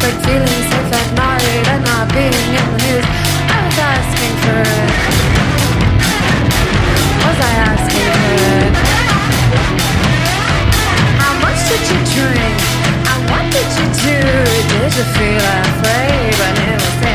[0.03, 3.26] Like feeling safe at night and not being in the news.
[3.77, 4.91] Was asking for it.
[7.25, 8.73] Was I asking for it?
[11.21, 12.57] How much did you drink?
[13.77, 14.17] You do?
[14.73, 17.06] Did you feel afraid when it was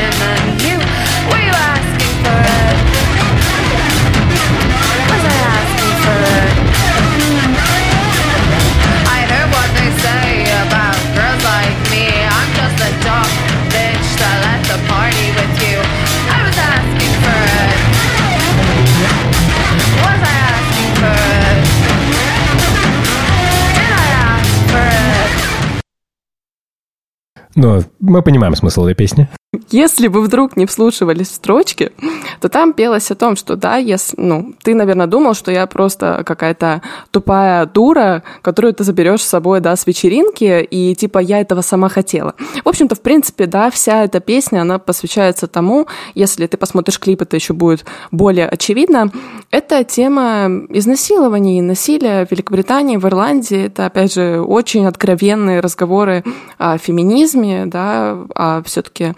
[27.54, 29.28] Но мы понимаем смысл этой песни.
[29.68, 31.92] Если вы вдруг не вслушивались в строчки,
[32.40, 36.22] то там пелось о том, что да, если, ну, ты, наверное, думал, что я просто
[36.24, 41.60] какая-то тупая дура, которую ты заберешь с собой, да, с вечеринки, и типа я этого
[41.60, 42.34] сама хотела.
[42.64, 47.20] В общем-то, в принципе, да, вся эта песня, она посвящается тому, если ты посмотришь клип,
[47.20, 49.10] это еще будет более очевидно,
[49.50, 53.66] это тема изнасилований, насилия в Великобритании, в Ирландии.
[53.66, 56.24] Это, опять же, очень откровенные разговоры
[56.56, 59.14] о феминизме, да, о все-таки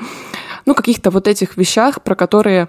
[0.67, 2.69] ну, каких-то вот этих вещах, про которые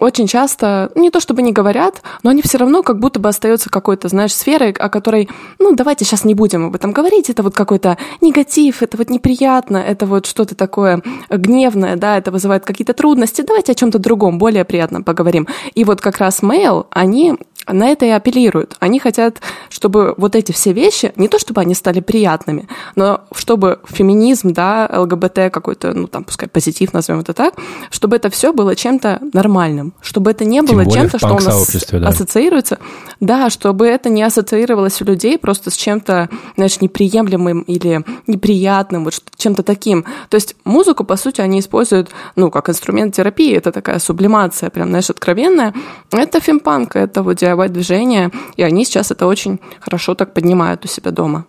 [0.00, 3.70] очень часто, не то чтобы не говорят, но они все равно как будто бы остаются
[3.70, 7.54] какой-то, знаешь, сферой, о которой, ну, давайте сейчас не будем об этом говорить, это вот
[7.54, 13.42] какой-то негатив, это вот неприятно, это вот что-то такое гневное, да, это вызывает какие-то трудности,
[13.42, 15.46] давайте о чем-то другом, более приятном поговорим.
[15.74, 17.34] И вот как раз Mail, они
[17.66, 18.76] на это и апеллируют.
[18.80, 23.80] Они хотят, чтобы вот эти все вещи, не то чтобы они стали приятными, но чтобы
[23.86, 27.54] феминизм, да, ЛГБТ какой-то, ну там, пускай позитив, назовем это так,
[27.90, 32.08] чтобы это все было чем-то нормальным, чтобы это не было чем-то, что у нас да.
[32.08, 32.78] ассоциируется.
[33.20, 39.14] Да, чтобы это не ассоциировалось у людей просто с чем-то, знаешь, неприемлемым или неприятным, вот
[39.36, 40.04] чем-то таким.
[40.28, 44.88] То есть музыку, по сути, они используют, ну, как инструмент терапии, это такая сублимация, прям,
[44.88, 45.74] знаешь, откровенная.
[46.12, 51.10] Это фемпанк, это вот DIY-движение, и они сейчас это очень хорошо так поднимают у себя
[51.10, 51.46] дома.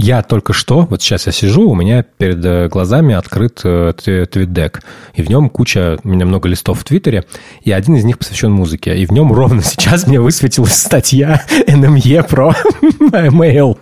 [0.00, 4.82] Я только что, вот сейчас я сижу, у меня перед э, глазами открыт э, твитдек,
[5.14, 7.24] и в нем куча, у меня много листов в Твиттере,
[7.62, 12.28] и один из них посвящен музыке, и в нем ровно сейчас мне высветилась статья NME
[12.28, 12.54] про
[13.00, 13.78] mail.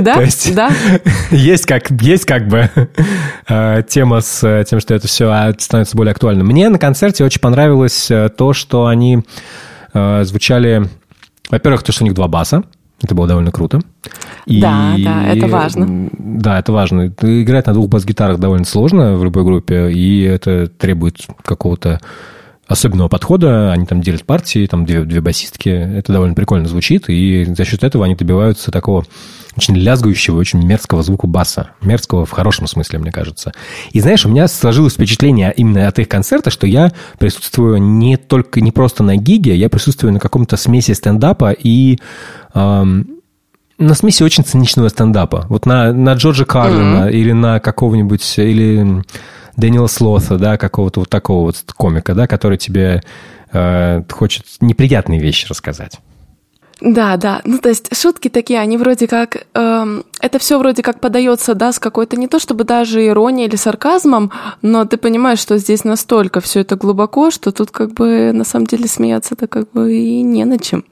[0.00, 0.70] Да, То есть, да.
[1.30, 2.70] Есть как, есть как бы
[3.48, 6.46] э, тема с тем, что это все а, становится более актуальным.
[6.46, 9.22] Мне на концерте очень понравилось то, что они
[9.92, 10.88] звучали
[11.50, 12.64] во-первых, то, что у них два баса.
[13.00, 13.80] Это было довольно круто.
[14.44, 16.10] И, да, да, это важно.
[16.18, 17.14] Да, это важно.
[17.20, 22.00] Играть на двух бас-гитарах довольно сложно в любой группе, и это требует какого-то
[22.68, 23.72] особенного подхода.
[23.72, 25.70] Они там делят партии, там две, две басистки.
[25.70, 29.04] Это довольно прикольно звучит, и за счет этого они добиваются такого
[29.56, 31.70] очень лязгающего, очень мерзкого звука баса.
[31.80, 33.52] Мерзкого в хорошем смысле, мне кажется.
[33.90, 38.60] И знаешь, у меня сложилось впечатление именно от их концерта, что я присутствую не только,
[38.60, 41.98] не просто на гиге, я присутствую на каком-то смеси стендапа и
[42.54, 43.18] эм,
[43.78, 45.46] на смеси очень циничного стендапа.
[45.48, 47.12] Вот на, на Джорджа Карлина mm-hmm.
[47.12, 49.02] или на какого-нибудь, или
[49.58, 53.02] Дэниела Слота, да, какого-то вот такого вот комика, да, который тебе
[53.52, 55.98] э, хочет неприятные вещи рассказать.
[56.80, 57.40] Да, да.
[57.44, 59.46] Ну, то есть шутки такие, они вроде как...
[59.54, 63.56] Эм, это все вроде как подается, да, с какой-то не то чтобы даже иронией или
[63.56, 64.30] сарказмом,
[64.62, 68.68] но ты понимаешь, что здесь настолько все это глубоко, что тут как бы на самом
[68.68, 70.84] деле смеяться-то как бы и не на чем.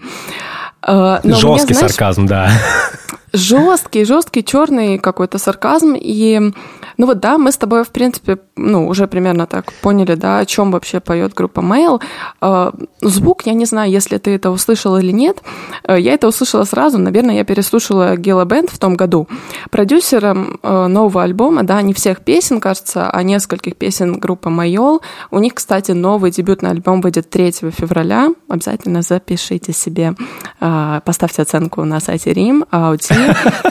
[0.84, 2.50] Э, Жесткий меня, знаешь, сарказм, да.
[3.36, 5.94] Жесткий, жесткий, черный какой-то сарказм.
[5.94, 6.52] И
[6.96, 10.46] ну вот да, мы с тобой, в принципе, ну, уже примерно так поняли, да, о
[10.46, 12.00] чем вообще поет группа Mail.
[12.40, 12.72] А,
[13.02, 15.42] звук, я не знаю, если ты это услышала или нет.
[15.84, 19.28] А, я это услышала сразу, наверное, я переслушала Гела Бенд в том году.
[19.70, 25.02] Продюсером а, нового альбома, да, не всех песен, кажется, а нескольких песен группы Майол.
[25.30, 28.30] У них, кстати, новый дебютный альбом выйдет 3 февраля.
[28.48, 30.14] Обязательно запишите себе,
[30.58, 33.14] поставьте оценку на сайте RYM, AOTY,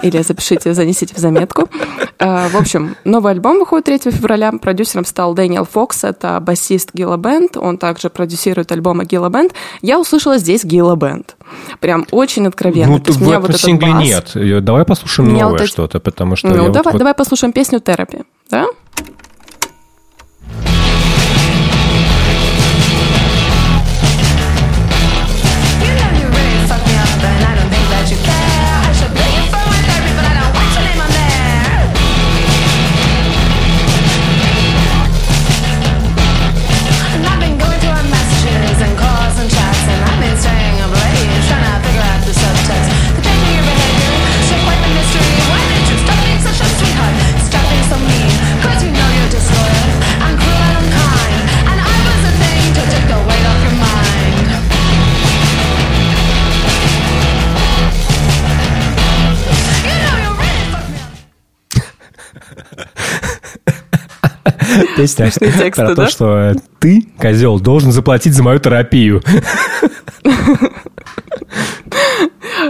[0.02, 1.70] или запишите, занесите в заметку.
[2.20, 4.52] В общем, Новый альбом выходит 3 февраля.
[4.52, 7.58] Продюсером стал Дэниел Фокс, это басист Gilla Band.
[7.58, 9.54] Он также продюсирует альбомы Gilla Band.
[9.82, 11.36] Я услышала здесь Gilla Band.
[11.80, 12.94] Прям очень откровенно.
[12.94, 14.04] Ну, То есть в этом вот сингле бас...
[14.04, 14.64] нет.
[14.64, 15.70] Давай послушаем меня новое вот эти...
[15.70, 16.48] что-то, потому что...
[16.48, 17.00] Ну, давай, вот...
[17.00, 18.20] давай послушаем песню «Терапи».
[18.50, 18.68] Да?
[64.96, 69.22] Песня тексты, про то, что ты, козел, должен заплатить за мою терапию.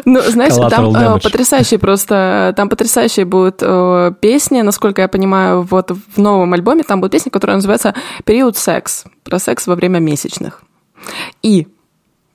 [0.03, 5.91] Ну, знаешь, там э, потрясающие просто, там потрясающие будут э, песни, насколько я понимаю, вот
[5.91, 10.63] в новом альбоме там будет песня, которая называется «Период секс», про секс во время месячных.
[11.41, 11.67] И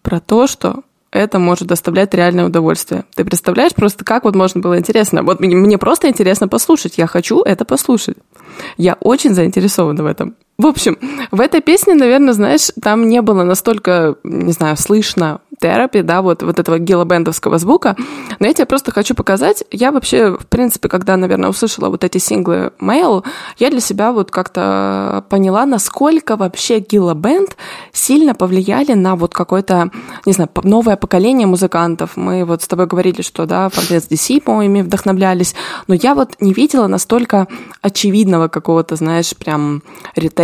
[0.02, 0.82] про то, что
[1.12, 3.04] это может доставлять реальное удовольствие.
[3.14, 5.22] Ты представляешь просто, как вот можно было интересно?
[5.22, 8.16] Вот мне, просто интересно послушать, я хочу это послушать.
[8.76, 10.36] Я очень заинтересована в этом.
[10.60, 10.98] В общем,
[11.30, 16.42] в этой песне, наверное, знаешь, там не было настолько, не знаю, слышно терапи, да, вот,
[16.42, 17.96] вот этого гилобендовского звука.
[18.38, 19.64] Но я тебе просто хочу показать.
[19.70, 23.24] Я вообще, в принципе, когда, наверное, услышала вот эти синглы Mail,
[23.58, 27.56] я для себя вот как-то поняла, насколько вообще гилобенд
[27.92, 29.90] сильно повлияли на вот какое-то,
[30.26, 32.16] не знаю, новое поколение музыкантов.
[32.16, 35.54] Мы вот с тобой говорили, что, да, Фордес DC, по-моему, вдохновлялись.
[35.86, 37.48] Но я вот не видела настолько
[37.82, 39.82] очевидного какого-то, знаешь, прям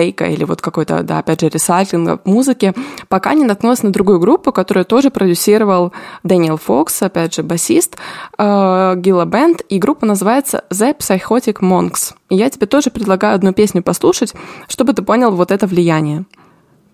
[0.07, 2.74] ретейка или вот какой-то, да, опять же, ресайклинга музыки,
[3.09, 5.92] пока не наткнулась на другую группу, которая тоже продюсировал
[6.22, 7.96] Дэниел Фокс, опять же, басист
[8.38, 12.14] э, Бенд, и группа называется The Psychotic Monks.
[12.30, 14.34] И я тебе тоже предлагаю одну песню послушать,
[14.68, 16.24] чтобы ты понял вот это влияние.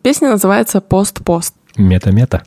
[0.02, 1.54] Песня называется «Пост-пост».
[1.76, 2.42] Мета-мета.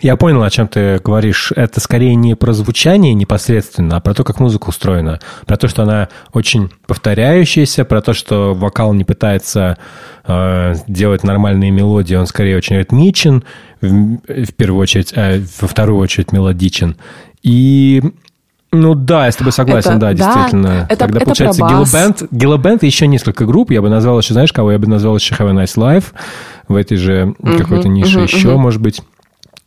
[0.00, 1.52] Я понял, о чем ты говоришь.
[1.54, 5.20] Это скорее не про звучание непосредственно, а про то, как музыка устроена.
[5.46, 9.76] Про то, что она очень повторяющаяся, про то, что вокал не пытается
[10.26, 13.44] э, делать нормальные мелодии, он скорее очень ритмичен,
[13.80, 13.86] в,
[14.26, 16.96] в первую очередь, а во вторую очередь мелодичен.
[17.42, 18.02] И
[18.72, 20.86] ну да, я с тобой согласен, Это- да, да, действительно.
[20.88, 21.62] это- Когда это получается.
[21.66, 24.72] Гиллобенд, Гиллобенд и еще несколько групп, я бы назвал еще, знаешь, кого?
[24.72, 26.04] Я бы назвал еще Have a Nice Life
[26.68, 28.60] в этой же какой-то нише мгм, еще, мгм.
[28.60, 29.02] может быть,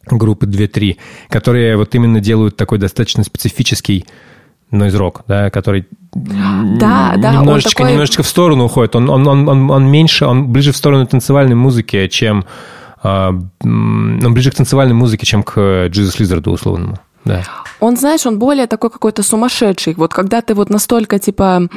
[0.06, 0.98] группы 2-3,
[1.30, 4.06] которые вот именно делают такой достаточно специфический
[4.72, 8.96] нойз-рок, да, который Да, да, немножечко, такой- немножечко в сторону уходит.
[8.96, 12.46] Он, он, он, он, он меньше, он ближе в сторону танцевальной музыки, чем...
[13.04, 13.30] а,
[13.64, 16.98] он ближе к танцевальной музыке, чем к Jesus Лизарду условному.
[17.26, 17.44] Да.
[17.80, 19.94] Он, знаешь, он более такой какой-то сумасшедший.
[19.96, 21.68] Вот когда ты вот настолько, типа, э,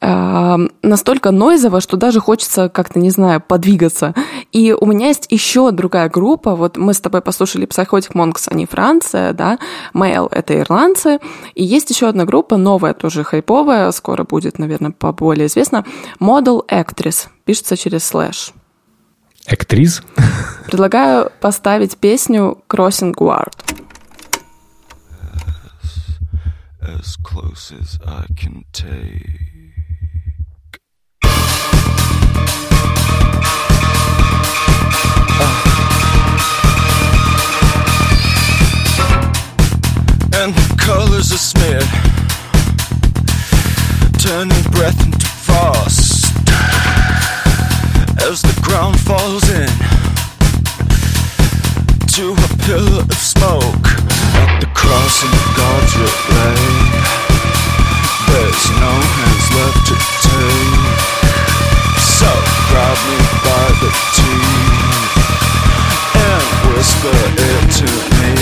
[0.00, 4.14] настолько нойзово, что даже хочется как-то, не знаю, подвигаться.
[4.50, 6.54] И у меня есть еще другая группа.
[6.56, 9.58] Вот мы с тобой послушали Psychotic Monks, они Франция, да,
[9.94, 11.18] Mail— это ирландцы.
[11.54, 15.84] И есть еще одна группа, новая, тоже хайповая, скоро будет, наверное, поболее известна,
[16.18, 18.52] Model Actress, пишется через слэш.
[19.46, 20.02] Актриз.
[20.66, 23.52] Предлагаю поставить песню Crossing Guard.
[26.82, 29.59] as close as I can take.
[35.40, 35.70] Uh.
[40.34, 41.90] And the colors are smeared,
[44.18, 46.32] turning breath into frost.
[48.28, 49.68] As the ground falls in
[52.16, 53.86] to a pillar of smoke.
[54.34, 57.00] At the crossing of God's relay.
[58.30, 59.94] There's no hands left to
[60.26, 60.79] take,
[62.70, 65.14] grab me by the teeth
[66.28, 67.16] and whisper
[67.50, 68.32] it to me.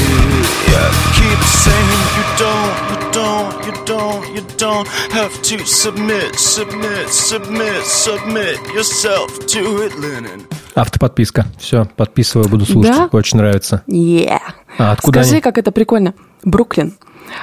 [0.73, 7.09] Yeah, keep saying you don't, you don't, you don't, you don't have to submit, submit,
[7.09, 10.47] submit, submit yourself to it, linen.
[10.75, 11.47] Автоподписка.
[11.59, 12.93] Все, подписываю, буду слушать.
[12.93, 13.09] Да?
[13.13, 13.83] Очень нравится.
[13.89, 14.41] Yeah.
[14.79, 15.41] А откуда Скажи, они?
[15.41, 16.15] как это прикольно.
[16.45, 16.95] Бруклин.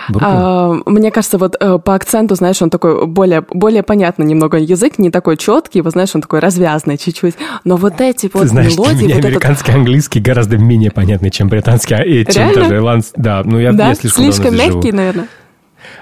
[0.09, 0.31] Бруклин?
[0.31, 4.97] А, мне кажется, вот э, по акценту, знаешь, он такой более, более понятный немного язык,
[4.97, 7.35] не такой четкий, вот знаешь, он такой развязный чуть-чуть.
[7.63, 9.25] Но вот эти вот Ты знаешь, для мелодии, меня вот этот...
[9.31, 12.61] американский английский гораздо менее понятный, чем британский, а, и чем Реально?
[12.61, 13.21] даже ирландский.
[13.21, 14.75] Да, ну я, Да, я слишком, слишком здесь живу.
[14.75, 15.27] мягкий, наверное.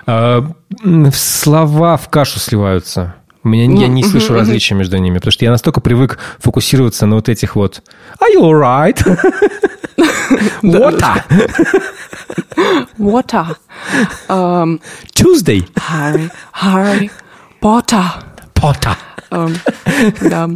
[0.06, 0.46] А,
[1.14, 3.16] слова в кашу сливаются.
[3.44, 7.16] У меня, я не слышу различия между ними, потому что я настолько привык фокусироваться на
[7.16, 7.84] вот этих вот
[8.22, 9.02] Are you alright?
[10.63, 11.25] Water.
[12.99, 13.57] Water.
[14.29, 14.81] Эм,
[15.15, 15.65] Tuesday.
[15.77, 17.11] Harry, Harry
[17.61, 18.05] Potter.
[18.55, 18.97] Potter.
[19.31, 19.55] Эм,
[20.21, 20.49] Да.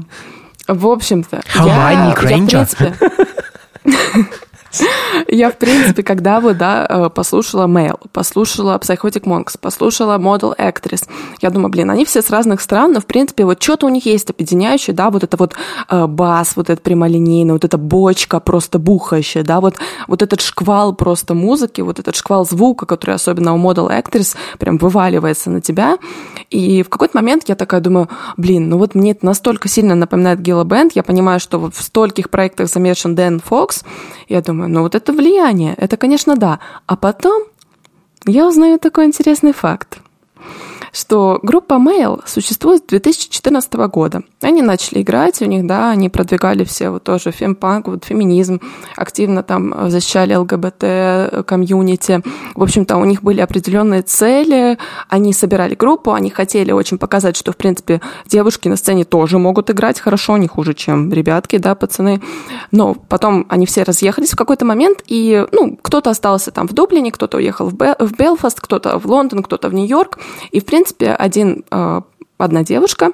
[0.68, 2.48] В общем-то, Hermione я, я, в Granger.
[2.48, 2.94] принципе...
[5.27, 11.07] Я, в принципе, когда вот, да, э, послушала Mail, послушала Psychotic Monks, послушала Model Actress,
[11.41, 14.05] я думаю, блин, они все с разных стран, но, в принципе, вот что-то у них
[14.05, 15.53] есть объединяющее, да, вот это вот
[15.89, 19.75] э, бас, вот этот прямолинейный, вот эта бочка просто бухающая, да, вот,
[20.07, 24.77] вот этот шквал просто музыки, вот этот шквал звука, который особенно у Model Actress прям
[24.77, 25.97] вываливается на тебя.
[26.49, 30.39] И в какой-то момент я такая думаю, блин, ну вот мне это настолько сильно напоминает
[30.41, 33.83] Гилла Бенд, я понимаю, что в стольких проектах замешан Дэн Фокс,
[34.29, 36.59] я думаю, ну вот это влияние, это, конечно, да.
[36.85, 37.43] А потом
[38.25, 39.99] я узнаю такой интересный факт,
[40.97, 44.23] что группа Mail существует с 2014 года.
[44.41, 48.61] Они начали играть, у них, да, они продвигали все вот тоже фемпанк, вот феминизм,
[48.95, 52.21] активно там защищали ЛГБТ комьюнити.
[52.55, 54.77] В общем-то, у них были определенные цели,
[55.07, 59.69] они собирали группу, они хотели очень показать, что, в принципе, девушки на сцене тоже могут
[59.69, 62.21] играть хорошо, не хуже, чем ребятки, да, пацаны.
[62.71, 67.11] Но потом они все разъехались в какой-то момент, и, ну, кто-то остался там в Дублине,
[67.11, 70.17] кто-то уехал в, Бе- в Белфаст, кто-то в Лондон, кто-то в Нью-Йорк.
[70.51, 72.01] И, в принципе, один, э,
[72.37, 73.11] одна девушка,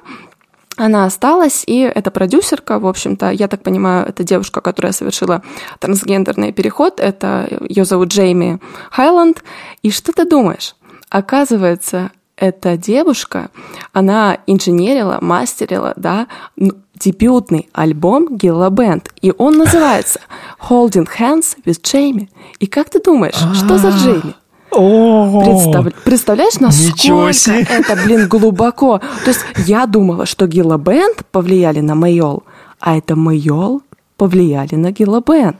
[0.76, 5.42] она осталась, и эта продюсерка, в общем-то, я так понимаю, это девушка, которая совершила
[5.78, 8.60] трансгендерный переход, это ее зовут Джейми
[8.90, 9.44] Хайланд.
[9.82, 10.74] И что ты думаешь?
[11.10, 13.50] Оказывается, эта девушка,
[13.92, 20.20] она инженерила, мастерила, да, ну, дебютный альбом Гилла Бенд, и он называется
[20.68, 22.28] Holding Hands with Jamie.
[22.58, 24.34] И как ты думаешь, что за Джейми?
[24.74, 28.98] Представ- Представляешь, насколько это, блин, глубоко.
[29.24, 32.42] То есть я думала, что Гилла Бенд повлияли на Майол,
[32.80, 33.82] а это Майол
[34.16, 35.56] повлияли на Гилла Бенд.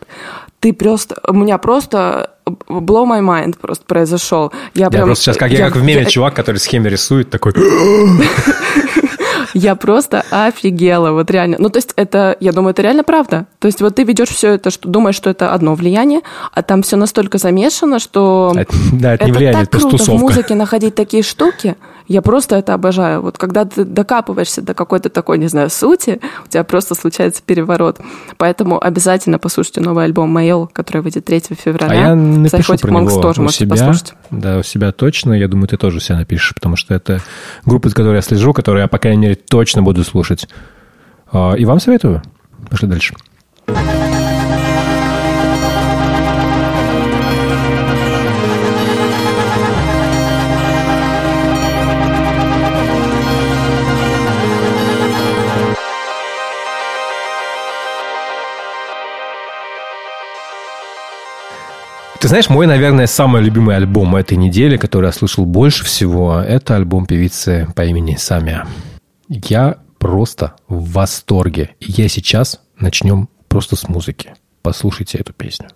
[0.60, 1.16] Ты просто...
[1.28, 2.30] У меня просто
[2.68, 4.52] blow my mind просто произошел.
[4.74, 7.52] Я, Я прям- просто сейчас, как я, как в меме, чувак, который схеме рисует, такой...
[9.54, 11.56] Я просто офигела, вот реально.
[11.60, 13.46] Ну, то есть это, я думаю, это реально правда.
[13.60, 16.20] То есть вот ты ведешь все это, что думаешь, что это одно влияние,
[16.52, 19.98] а там все настолько замешано, что Это- да, это не влияние, так это круто в
[19.98, 20.20] тусовка.
[20.20, 21.76] музыке находить такие штуки.
[22.06, 23.22] Я просто это обожаю.
[23.22, 27.98] Вот когда ты докапываешься до какой-то такой, не знаю, сути, у тебя просто случается переворот.
[28.36, 31.90] Поэтому обязательно послушайте новый альбом Майол, который выйдет 3 февраля.
[31.90, 33.70] А я напишу Psychotic про Monks него тоже у себя.
[33.70, 34.14] послушать.
[34.30, 35.32] Да, у себя точно.
[35.32, 37.20] Я думаю, ты тоже себя напишешь, потому что это
[37.64, 40.48] группа, за которой я слежу, которую я, по крайней мере, точно буду слушать.
[41.32, 42.22] А, И вам советую.
[42.68, 43.14] Пошли дальше.
[62.24, 66.74] Ты знаешь, мой, наверное, самый любимый альбом этой недели, который я слышал больше всего, это
[66.74, 68.66] альбом певицы по имени Самия.
[69.28, 71.74] Я просто в восторге.
[71.80, 74.32] И я сейчас начнем просто с музыки.
[74.62, 75.68] Послушайте эту песню.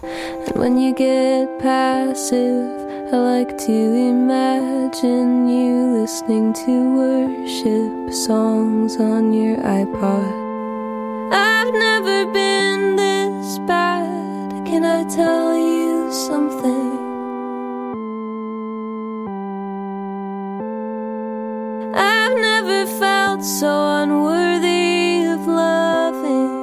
[0.00, 9.34] And when you get passive, I like to imagine you listening to worship songs on
[9.34, 10.32] your iPod.
[11.30, 14.31] I've never been this bad.
[14.72, 16.92] Can I tell you something?
[21.94, 23.70] I've never felt so
[24.00, 26.54] unworthy of loving.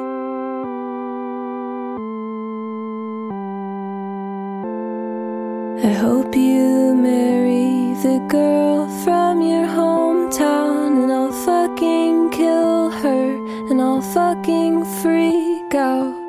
[5.84, 13.36] I hope you marry the girl from your hometown, and I'll fucking kill her,
[13.70, 16.29] and I'll fucking freak out.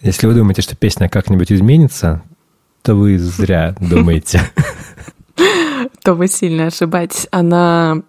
[0.00, 2.22] Если вы думаете, что песня как-нибудь изменится,
[2.82, 4.40] то вы зря думаете.
[6.02, 7.26] то вы сильно ошибаетесь.
[7.30, 8.02] Она,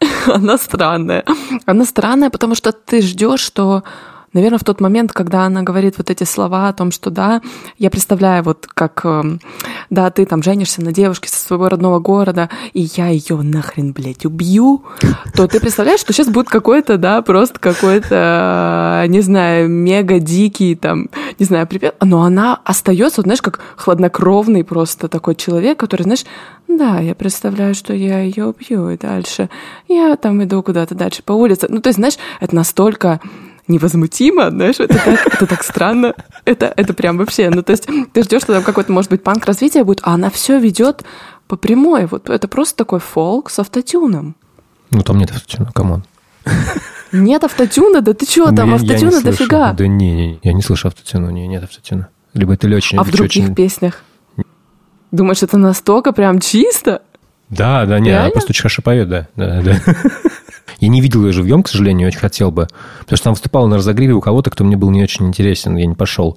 [0.26, 1.24] она странная.
[1.66, 3.84] Она странная, потому что ты ждешь, что,
[4.32, 7.42] наверное, в тот момент, когда она говорит вот эти слова о том, что да,
[7.78, 9.40] я представляю вот как, эм,
[9.90, 14.26] да, ты там женишься на девушке со своего родного города, и я ее нахрен, блядь,
[14.26, 14.84] убью,
[15.34, 20.74] то ты представляешь, что сейчас будет какой-то, да, просто какой-то, э, не знаю, мега дикий
[20.74, 21.08] там,
[21.38, 26.24] не знаю, припев, но она остается, вот, знаешь, как хладнокровный просто такой человек, который, знаешь,
[26.68, 29.48] да, я представляю, что я ее убью, и дальше
[29.88, 31.66] я там иду куда-то дальше по улице.
[31.70, 33.20] Ну, то есть, знаешь, это настолько
[33.68, 36.14] невозмутимо, знаешь, это так, это так странно.
[36.44, 39.44] Это, это прям вообще, ну, то есть ты ждешь, что там какой-то, может быть, панк
[39.44, 41.04] развития будет, а она все ведет
[41.46, 42.06] по прямой.
[42.06, 44.36] Вот это просто такой фолк с автотюном.
[44.90, 46.04] Ну, там нет автотюна, come on.
[47.12, 49.72] Нет автотюна, да ты что, Ну, там автотюна дофига.
[49.72, 52.08] Да не, не, я не слышу автотюна, не, нет автотюна.
[52.34, 52.98] Либо это очень...
[52.98, 54.02] А в других песнях?
[55.10, 57.02] Думаешь, это настолько прям чисто?
[57.48, 59.28] Да, да, не, она просто очень хорошо поет, да.
[59.36, 59.80] да, да.
[60.80, 62.68] Я не видел ее живьем, к сожалению, очень хотел бы.
[63.00, 65.86] Потому что там выступала на разогреве у кого-то, кто мне был не очень интересен, я
[65.86, 66.36] не пошел.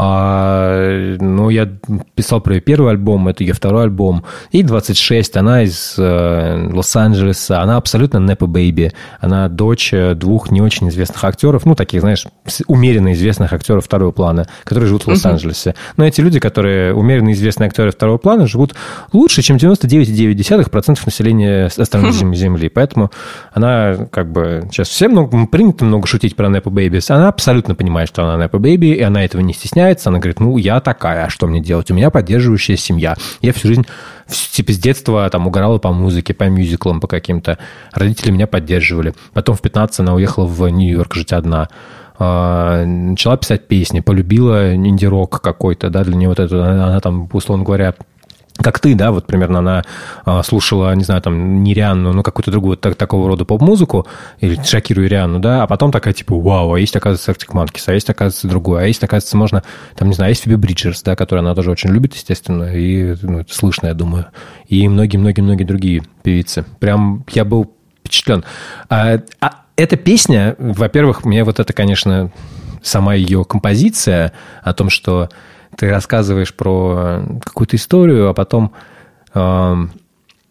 [0.00, 1.68] А, ну, я
[2.14, 4.24] писал про ее первый альбом, это ее второй альбом.
[4.52, 8.92] И 26, она из э, Лос-Анджелеса, она абсолютно nepo baby.
[9.18, 12.26] Она дочь э, двух не очень известных актеров, ну, таких, знаешь,
[12.68, 15.74] умеренно известных актеров второго плана, которые живут в Лос-Анджелесе.
[15.96, 18.76] Но эти люди, которые умеренно известные актеры второго плана, живут
[19.12, 22.68] лучше, чем 99,9% населения остальной зем- Земли.
[22.68, 23.10] Поэтому
[23.52, 24.68] она как бы...
[24.70, 27.10] Сейчас всем много, принято много шутить про Nepo Babies.
[27.10, 29.87] Она абсолютно понимает, что она Nepo Baby, и она этого не стесняется.
[30.06, 31.90] Она говорит, ну, я такая, а что мне делать?
[31.90, 33.16] У меня поддерживающая семья.
[33.40, 33.86] Я всю жизнь,
[34.52, 37.58] типа, с детства там угорала по музыке, по мюзиклам, по каким-то.
[37.92, 39.14] Родители меня поддерживали.
[39.32, 41.68] Потом в 15 она уехала в Нью-Йорк жить одна.
[42.18, 47.28] А, начала писать песни, полюбила инди-рок какой-то, да, для нее вот это, она, она там,
[47.32, 47.94] условно говоря,
[48.60, 49.84] как ты, да, вот примерно она
[50.24, 54.06] а, слушала, не знаю, там, не Рианну, ну, какую-то другую так- такого рода поп-музыку,
[54.40, 57.94] или Шакиру Рианну, да, а потом такая, типа, вау, а есть, оказывается, Arctic Monkeys, а
[57.94, 59.62] есть, оказывается, другое, а есть, оказывается, можно,
[59.96, 63.40] там, не знаю, есть Фиби Бриджерс, да, которую она тоже очень любит, естественно, и, ну,
[63.40, 64.26] это слышно, я думаю,
[64.66, 66.64] и многие-многие-многие другие певицы.
[66.80, 68.44] Прям я был впечатлен.
[68.88, 72.32] А, а эта песня, во-первых, мне вот это, конечно,
[72.82, 74.32] сама ее композиция
[74.62, 75.28] о том, что
[75.78, 78.72] ты рассказываешь про какую-то историю, а потом
[79.32, 79.92] эм,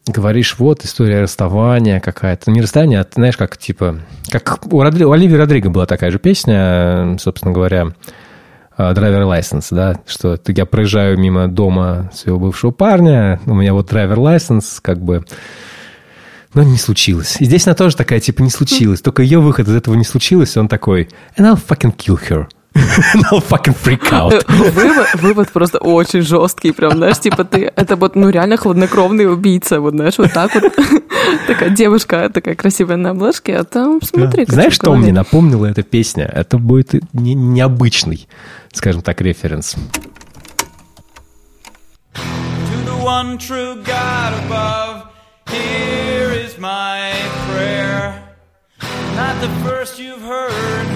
[0.08, 2.50] говоришь, вот история расставания какая-то.
[2.50, 4.00] Не расставание, а ты знаешь, как типа...
[4.30, 5.04] Как у, Родри...
[5.04, 7.90] у Оливии Родриго была такая же песня, собственно говоря,
[8.78, 13.92] э, Driver License, да, что я проезжаю мимо дома своего бывшего парня, у меня вот
[13.92, 15.26] Driver License, как бы...
[16.54, 17.36] Но не случилось.
[17.42, 19.02] И здесь она тоже такая, типа, не случилось.
[19.02, 22.48] Только ее выход из этого не случилось, и он такой, and I'll fucking kill her.
[23.32, 24.44] I'll fucking freak out.
[24.48, 29.80] Вывод, вывод просто очень жесткий, прям, знаешь, типа ты, это вот, ну, реально хладнокровный убийца,
[29.80, 30.64] вот, знаешь, вот так вот.
[31.48, 35.84] Такая девушка, такая красивая на обложке, а там, смотри, как Знаешь, что мне напомнила эта
[35.84, 36.26] песня?
[36.26, 38.28] Это будет не- необычный,
[38.74, 39.76] скажем так, референс.
[43.04, 45.04] One true God above,
[45.50, 47.14] here is my
[47.48, 48.22] prayer.
[49.16, 50.88] Not the first you've heard,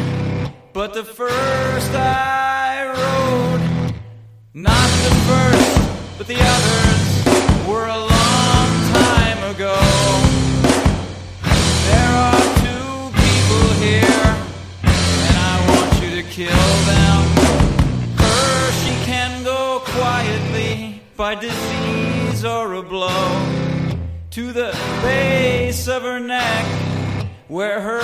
[0.73, 3.93] but the first I wrote.
[4.53, 9.77] Not the first, but the others were a long time ago.
[11.89, 14.27] There are two people here,
[14.83, 17.21] and I want you to kill them.
[18.17, 23.45] Her, she can go quietly by disease or a blow
[24.31, 26.65] to the base of her neck,
[27.51, 28.01] where her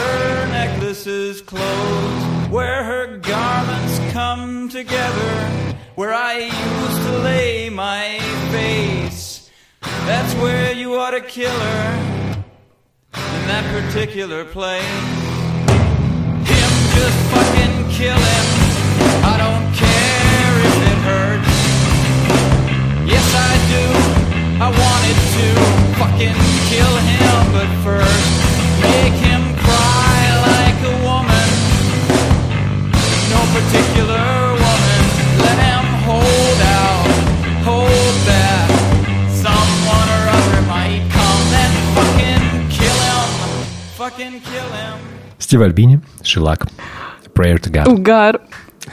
[0.47, 8.19] necklaces close, where her garments come together, where I used to lay my
[8.51, 9.49] face.
[9.81, 12.43] That's where you ought to kill her
[13.13, 14.83] in that particular place.
[16.51, 18.45] Him, just fucking kill him.
[19.23, 21.46] I don't care if it hurts.
[45.47, 46.67] Стив Альбини, Шилак,
[47.33, 47.87] Prayer to God.
[47.87, 48.39] Угар.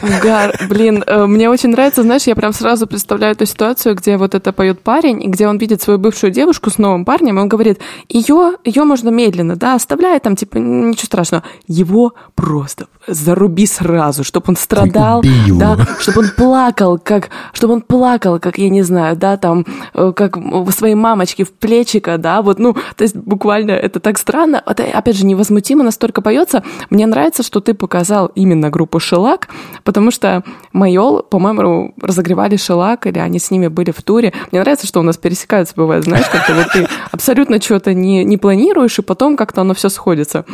[0.02, 0.54] Угар.
[0.68, 4.52] Блин, э, мне очень нравится, знаешь, я прям сразу представляю эту ситуацию, где вот это
[4.52, 7.80] поет парень, и где он видит свою бывшую девушку с новым парнем, и он говорит,
[8.08, 11.44] ее, ее можно медленно, да, оставляй там, типа, ничего страшного.
[11.66, 18.38] Его просто заруби сразу, чтобы он страдал, да, чтобы он плакал, как, чтобы он плакал,
[18.38, 22.58] как, я не знаю, да, там, э, как в своей мамочке в плечико, да, вот,
[22.58, 26.62] ну, то есть буквально это так странно, это, опять же, невозмутимо настолько поется.
[26.90, 29.48] Мне нравится, что ты показал именно группу «Шелак»,
[29.84, 34.32] потому что Майол, по-моему, разогревали «Шелак», или они с ними были в туре.
[34.50, 38.36] Мне нравится, что у нас пересекаются, бывает, знаешь, как-то вот ты абсолютно что-то не, не
[38.38, 40.44] планируешь, и потом как-то оно все сходится.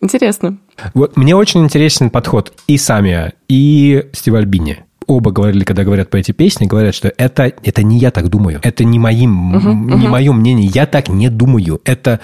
[0.00, 0.58] Интересно.
[0.94, 4.84] Вот мне очень интересен подход и Самия, и Стив Альбини.
[5.06, 8.60] Оба говорили, когда говорят про эти песни, говорят, что это, это не я так думаю.
[8.62, 10.70] Это не, моим, не мое мнение.
[10.72, 11.80] Я так не думаю.
[11.84, 12.20] Это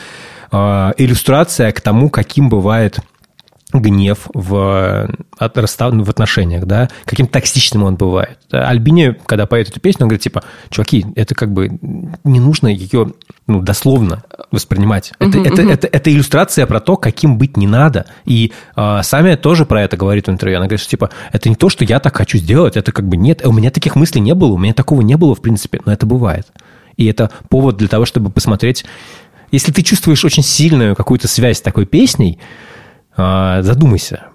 [0.52, 3.00] э, иллюстрация к тому, каким бывает
[3.80, 8.38] гнев в, от, расстав- в отношениях, да, каким токсичным он бывает.
[8.50, 11.78] Альбини, когда поет эту песню, он говорит, типа, чуваки, это как бы
[12.22, 13.12] не нужно ее
[13.46, 14.22] ну, дословно
[14.52, 15.12] воспринимать.
[15.18, 18.06] Это, это, это, это иллюстрация про то, каким быть не надо.
[18.24, 20.58] И э, Самия тоже про это говорит в интервью.
[20.58, 23.16] Она говорит, что, типа, это не то, что я так хочу сделать, это как бы
[23.16, 23.44] нет.
[23.44, 26.06] У меня таких мыслей не было, у меня такого не было, в принципе, но это
[26.06, 26.46] бывает.
[26.96, 28.84] И это повод для того, чтобы посмотреть...
[29.50, 32.73] Если ты чувствуешь очень сильную какую-то связь с такой песней, а,
[33.16, 34.26] задумайся.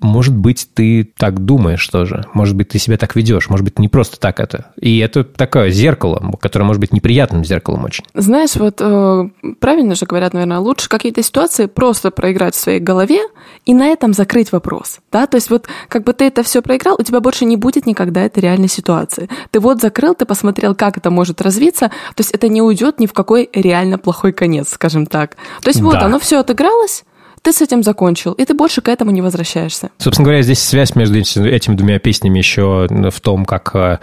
[0.00, 2.24] Может быть, ты так думаешь тоже.
[2.32, 3.48] Может быть, ты себя так ведешь.
[3.48, 4.66] Может быть, не просто так это.
[4.80, 8.04] И это такое зеркало, которое может быть неприятным зеркалом очень.
[8.14, 9.28] Знаешь, вот э,
[9.60, 13.20] правильно же говорят, наверное, лучше какие-то ситуации просто проиграть в своей голове
[13.66, 16.96] и на этом закрыть вопрос, да, то есть вот как бы ты это все проиграл,
[16.98, 19.28] у тебя больше не будет никогда этой реальной ситуации.
[19.50, 23.06] Ты вот закрыл, ты посмотрел, как это может развиться, то есть это не уйдет ни
[23.06, 25.36] в какой реально плохой конец, скажем так.
[25.62, 26.06] То есть вот Да.
[26.06, 27.04] оно все отыгралось,
[27.42, 29.90] ты с этим закончил, и ты больше к этому не возвращаешься.
[29.98, 33.98] Собственно говоря, здесь связь между эти- этими двумя песнями еще в том, как э,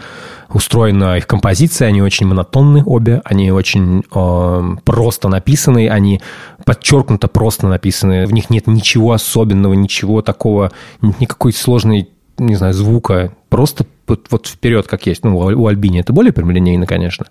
[0.53, 1.87] устроена их композиция.
[1.89, 6.21] Они очень монотонны обе, они очень э, просто написаны, они
[6.65, 8.25] подчеркнуто просто написаны.
[8.25, 10.71] В них нет ничего особенного, ничего такого,
[11.01, 13.31] ни- никакой сложной, не знаю, звука.
[13.49, 15.23] Просто вот, вперед, как есть.
[15.23, 17.25] Ну, у Аль- у Альбини это более прямолинейно, конечно.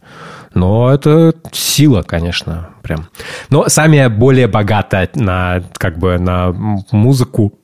[0.55, 3.09] Но это сила, конечно, прям.
[3.51, 6.53] Но сами более богата на, как бы, на
[6.91, 7.55] музыку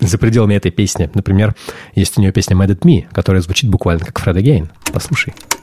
[0.00, 1.10] за пределами этой песни.
[1.14, 1.54] Например,
[1.94, 4.68] есть у нее песня Mad at Me, которая звучит буквально как Fred Again.
[4.92, 5.34] Послушай.
[5.34, 5.61] Couldn't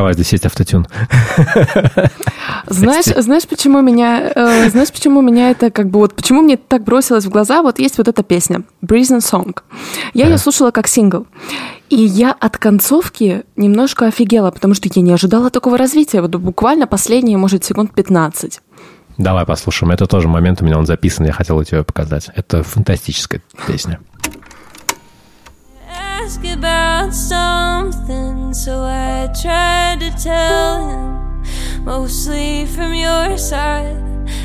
[0.00, 0.86] права, здесь есть автотюн.
[2.66, 6.84] Знаешь, знаешь, почему меня, э, знаешь, почему меня это как бы вот, почему мне так
[6.84, 7.62] бросилось в глаза?
[7.62, 9.58] Вот есть вот эта песня "Breeze and Song".
[10.14, 11.26] Я ее слушала как сингл,
[11.88, 16.22] и я от концовки немножко офигела, потому что я не ожидала такого развития.
[16.22, 18.60] Вот буквально последние, может, секунд 15.
[19.18, 19.92] Давай послушаем.
[19.92, 22.30] Это тоже момент у меня он записан, я хотел тебе показать.
[22.34, 24.00] Это фантастическая песня.
[26.22, 26.44] ask
[27.00, 33.96] about something, so I tried to tell him, mostly from your side.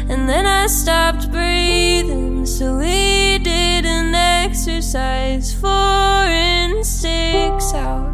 [0.08, 8.14] And then I stopped breathing, so we did an exercise, four and six out.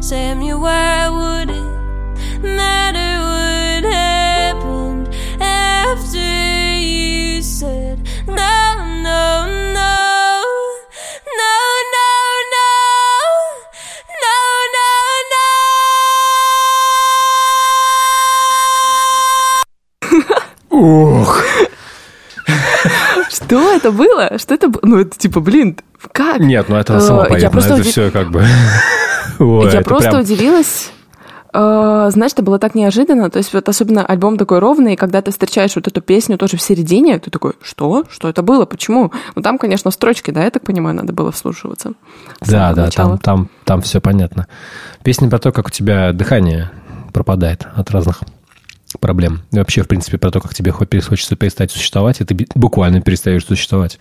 [0.00, 4.19] Samuel, why would it matter what happened
[23.80, 24.38] это было?
[24.38, 24.80] Что это было?
[24.84, 25.76] Ну, это типа, блин,
[26.12, 26.38] как?
[26.40, 27.50] Нет, ну это Э, само я понятно.
[27.50, 28.44] просто Это уди- все как бы...
[29.38, 30.90] Ой, Я просто прям- удивилась.
[31.52, 33.28] Э, Знаешь, это было так неожиданно.
[33.30, 36.56] То есть вот особенно альбом такой ровный, и когда ты встречаешь вот эту песню тоже
[36.56, 38.04] в середине, ты такой, что?
[38.10, 38.66] Что это было?
[38.66, 39.12] Почему?
[39.34, 41.94] Ну там, конечно, строчки, да, я так понимаю, надо было вслушиваться.
[42.40, 43.08] Да, да, начала.
[43.10, 44.46] там, там, там все понятно.
[45.02, 46.70] Песня про то, как у тебя дыхание
[47.12, 48.20] пропадает от разных
[48.98, 49.42] проблем.
[49.52, 53.44] И вообще, в принципе, про то, как тебе хочется перестать существовать, и ты буквально перестаешь
[53.44, 53.98] существовать.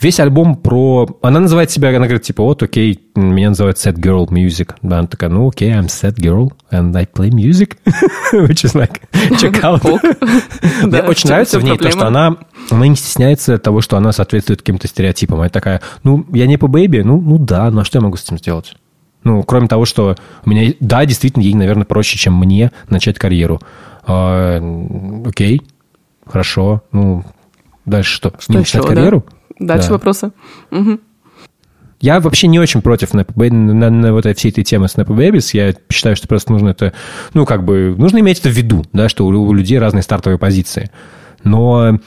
[0.00, 1.18] Весь альбом про...
[1.22, 4.74] Она называет себя, она говорит, типа, вот, окей, меня называют sad girl music.
[4.82, 7.76] Да, она такая, ну, окей, I'm sad girl, and I play music.
[8.32, 9.00] Which is like,
[9.40, 9.82] check out.
[10.82, 12.36] Мне очень нравится в ней то, что она,
[12.70, 15.40] она не стесняется того, что она соответствует каким-то стереотипам.
[15.40, 18.16] Она такая, ну, я не по бэйби, ну, ну да, ну а что я могу
[18.16, 18.76] с этим сделать?
[19.24, 23.60] Ну, кроме того, что у меня, да, действительно, ей, наверное, проще, чем мне начать карьеру.
[24.06, 24.60] А,
[25.26, 25.62] окей,
[26.26, 27.24] хорошо, ну,
[27.84, 28.32] дальше что?
[28.38, 28.94] Что не еще, начать да?
[28.96, 29.24] карьеру?
[29.58, 29.94] Дальше Да.
[29.94, 30.32] вопросы.
[30.70, 31.00] Мгм.
[32.00, 34.96] Я вообще не очень против Nepo Baby- на, на вот этой всей этой темы с
[34.96, 35.50] Nepo Babies.
[35.52, 36.92] Я считаю, что просто нужно это,
[37.32, 40.36] ну, как бы, нужно иметь это в виду, да, что у, у людей разные стартовые
[40.38, 40.90] позиции.
[41.44, 42.00] Но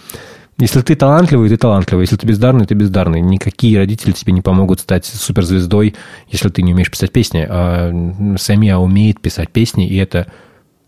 [0.58, 2.04] если ты талантливый, ты талантливый.
[2.04, 3.22] Если ты бездарный, ты бездарный.
[3.22, 5.96] Никакие родители тебе не помогут стать суперзвездой,
[6.28, 7.46] если ты не умеешь писать песни.
[7.50, 7.90] А
[8.38, 10.28] Самия умеет писать песни, и это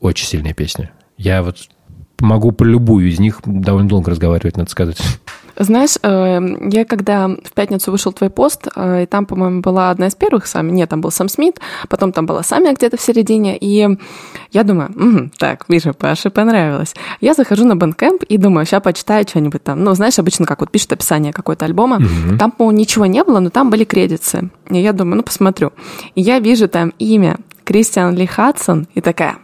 [0.02, 0.92] очень сильная песня.
[1.18, 1.58] Я вот
[2.20, 4.98] могу про любую из них довольно долго разговаривать, надо сказать.
[5.60, 6.40] Знаешь, э,
[6.72, 10.46] я когда в пятницу вышел твой пост, э, и там, по-моему, была одна из первых
[10.46, 11.60] Сами, нет, там был Сам Смит,
[11.90, 13.98] потом там была Самия где-то в середине, и
[14.52, 16.94] я думаю, «Мгм, так, вижу, Паше понравилось.
[17.22, 19.84] Я захожу на Bandcamp и думаю, сейчас почитаю что-нибудь там.
[19.84, 22.02] Ну, знаешь, обычно как вот пишут описание какой-то альбома,
[22.38, 24.50] там, по-моему, ничего не было, но там были кредиты.
[24.70, 25.74] И я думаю, ну, посмотрю.
[26.14, 29.38] И я вижу там имя Кристиан Ли Хадсон, и такая,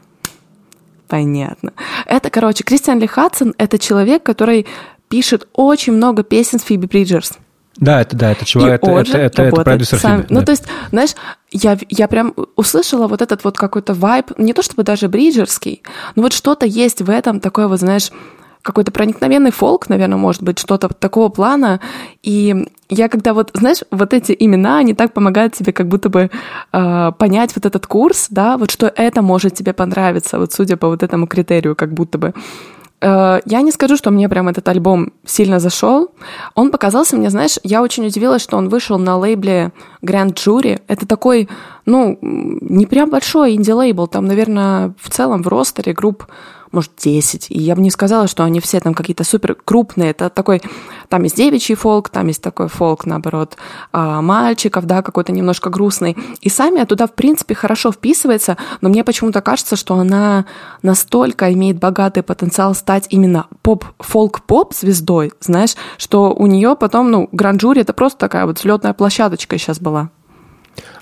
[1.13, 1.73] Понятно.
[2.07, 4.65] Это, короче, Кристиан Ли Хадсон— это человек, который
[5.09, 7.33] пишет очень много песен с Фиби Бриджерс.
[7.75, 10.23] Да, это, да, это чувак, это, это, это, это продюсер сам.
[10.23, 10.45] Фиби, Ну, да.
[10.47, 11.11] то есть, знаешь,
[11.51, 15.83] я, я прям услышала вот этот вот какой-то вайб, не то чтобы даже бриджерский,
[16.15, 18.09] но вот что-то есть в этом такое вот, знаешь,
[18.63, 21.79] какой-то проникновенный фолк, наверное, может быть, что-то такого плана.
[22.23, 26.31] И я когда вот, знаешь, вот эти имена, они так помогают тебе как будто бы
[26.71, 30.87] э, понять вот этот курс, да, вот что это может тебе понравиться, вот судя по
[30.87, 32.33] вот этому критерию, как будто бы.
[33.01, 36.11] Э, Я не скажу, что мне прям этот альбом сильно зашел.
[36.55, 40.81] Он показался мне, знаешь, я очень удивилась, что он вышел на лейбле Grand Jury.
[40.87, 41.49] Это такой,
[41.85, 44.07] ну, не прям большой инди-лейбл.
[44.07, 46.25] Там, наверное, в целом в ростере групп
[46.73, 47.51] может, 10.
[47.51, 50.11] И я бы не сказала, что они все там какие-то супер крупные.
[50.11, 50.61] Это такой,
[51.07, 53.57] там есть девичий фолк, там есть такой фолк, наоборот,
[53.91, 56.17] а, мальчиков, да, какой-то немножко грустный.
[56.41, 60.45] И сами туда, в принципе, хорошо вписывается, но мне почему-то кажется, что она
[60.81, 67.81] настолько имеет богатый потенциал стать именно поп-фолк-поп звездой, знаешь, что у нее потом, ну, гранжури
[67.81, 70.09] это просто такая вот взлетная площадочка сейчас была.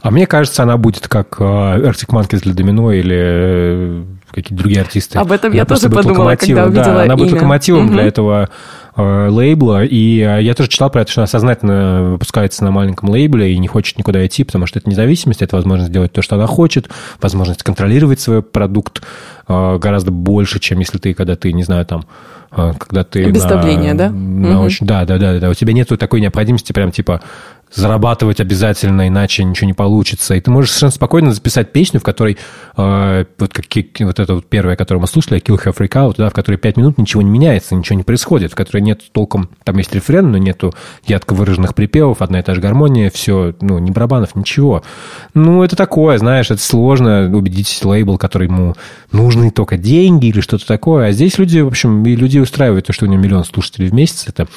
[0.02, 4.04] А мне кажется, она будет как э, Arctic Monkeys для Домино или э,
[4.34, 5.18] какие-то другие артисты.
[5.20, 7.36] Об этом Она я тоже подумала, когда увидела да, она будет имя.
[7.36, 8.08] локомотивом для Мгм.
[8.08, 8.50] этого
[8.98, 9.84] э, лейбла.
[9.86, 13.58] И э, я тоже читал про это, что она сознательно выпускается на маленьком лейбле и
[13.58, 16.90] не хочет никуда идти, потому что это независимость, это возможность сделать то, что она хочет,
[17.22, 19.02] возможность контролировать свой продукт
[19.48, 22.06] э, гораздо больше, чем если ты, когда ты, не знаю, там,
[22.52, 23.32] э, когда ты...
[23.32, 24.10] Без на- давления, да?
[24.10, 24.16] на
[24.56, 24.60] Мгм.
[24.62, 25.50] очень- да, да, да, да.
[25.50, 27.22] У тебя нету такой необходимости прям типа
[27.74, 30.36] зарабатывать обязательно, иначе ничего не получится.
[30.36, 32.38] И ты можешь совершенно спокойно записать песню, в которой
[32.78, 33.66] э, вот, как,
[34.00, 36.78] вот это вот первая, которую мы слушали, Kill Her Freak Out, да, в которой пять
[36.78, 40.38] минут ничего не меняется, ничего не происходит, в которой нет толком, там есть рефрен, но
[40.38, 40.74] нету
[41.06, 44.84] ярко выраженных припевов, одна и та же гармония, все, ну, ни барабанов, ничего.
[45.34, 48.76] Ну, это такое, знаешь, это сложно убедить лейбл, который ему
[49.12, 51.08] нужны только деньги или что-то такое.
[51.08, 53.94] А здесь люди, в общем, и людей устраивает то, что у него миллион слушателей в
[53.94, 54.48] месяц, это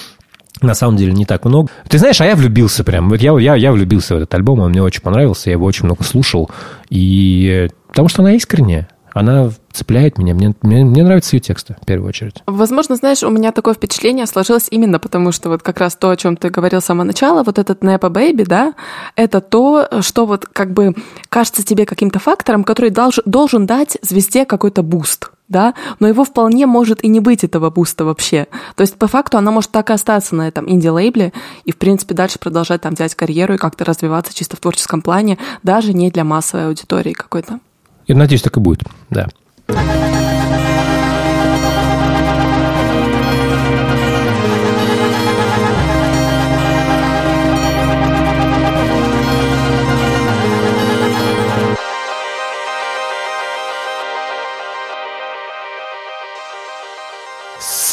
[0.61, 1.71] на самом деле не так много.
[1.89, 3.09] Ты знаешь, а я влюбился прям.
[3.09, 5.85] Вот я, я, я влюбился в этот альбом, он мне очень понравился, я его очень
[5.85, 6.51] много слушал.
[6.91, 10.35] И э, потому что она искренняя, она цепляет меня.
[10.35, 12.43] Мне, мне, мне нравятся ее тексты, в первую очередь.
[12.47, 16.17] Возможно, знаешь, у меня такое впечатление сложилось именно потому, что вот как раз то, о
[16.17, 18.75] чем ты говорил с самого начала, вот этот nepo baby, да,
[19.15, 20.95] это то, что вот как бы
[21.29, 26.67] кажется тебе каким-то фактором, который долж- должен дать звезде какой-то буст, да, но его вполне
[26.67, 28.47] может и не быть, этого буста вообще.
[28.77, 31.33] То есть, по факту, она может так и остаться на этом инди-лейбле
[31.65, 35.39] и, в принципе, дальше продолжать там вести карьеру и как-то развиваться чисто в творческом плане,
[35.63, 37.61] даже не для массовой аудитории какой-то.
[38.07, 39.29] Я надеюсь, так и будет, да.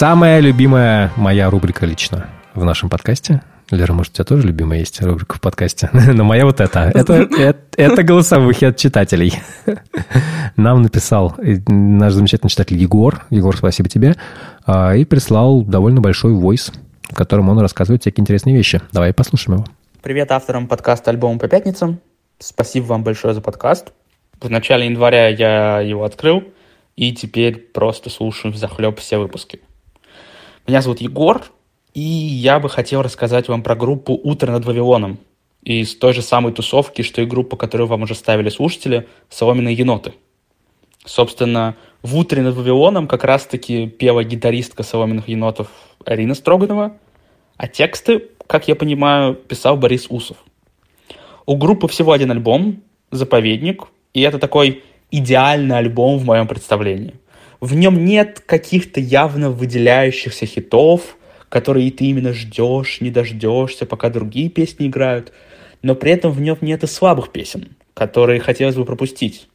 [0.02, 3.44] Самая любимая моя рубрика лично в нашем подкасте.
[3.70, 5.92] Лера, может, у тебя тоже любимая есть рубрика в подкасте?
[5.94, 6.92] Но моя вот эта.
[6.92, 9.36] Это, это, это голосовухи от читателей.
[10.56, 13.26] Нам написал наш замечательный читатель Егор.
[13.30, 14.16] Егор, спасибо тебе.
[14.66, 16.72] А, И прислал довольно большой войс,
[17.04, 18.82] в котором он рассказывает всякие интересные вещи.
[18.92, 19.68] Давай послушаем его.
[20.02, 22.00] Привет авторам подкаста «Альбом по пятницам».
[22.40, 23.94] Спасибо вам большое за подкаст.
[24.42, 26.44] В начале января я его открыл,
[26.96, 29.60] и теперь просто слушаю взахлеб все выпуски.
[30.68, 31.44] Меня зовут Егор,
[31.96, 35.18] и я бы хотел рассказать вам про группу «Утро над Вавилоном»
[35.64, 40.14] из той же самой тусовки, что и группа, которую вам уже ставили слушатели, «Соломенные еноты».
[41.04, 45.68] Собственно, в «Утре над Вавилоном» как раз-таки пела гитаристка «Соломенных енотов»
[46.06, 46.96] Арина Строганова,
[47.58, 50.38] а тексты, как я понимаю, писал Борис Усов.
[51.48, 57.16] У группы всего один альбом «Заповедник», и это такой идеальный альбом в моем представлении.
[57.62, 61.16] В нем нет каких-то явно выделяющихся хитов,
[61.48, 65.32] которые ты именно ждешь, не дождешься, пока другие песни играют,
[65.84, 69.48] но при этом в нем нет и слабых песен, которые хотелось бы пропустить.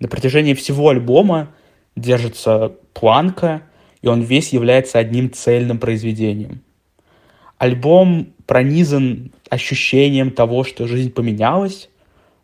[0.00, 1.54] На протяжении всего альбома
[1.96, 3.62] держится планка,
[4.02, 6.60] и он весь является одним цельным произведением.
[7.56, 11.88] Альбом пронизан ощущением того, что жизнь поменялась,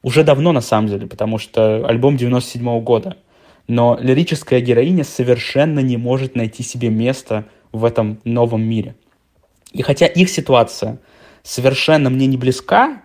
[0.03, 3.19] уже давно на самом деле, потому что альбом 97 -го года.
[3.69, 8.95] Но лирическая героиня совершенно не может найти себе место в этом новом мире.
[9.73, 10.99] И хотя их ситуация
[11.43, 13.03] совершенно мне не близка,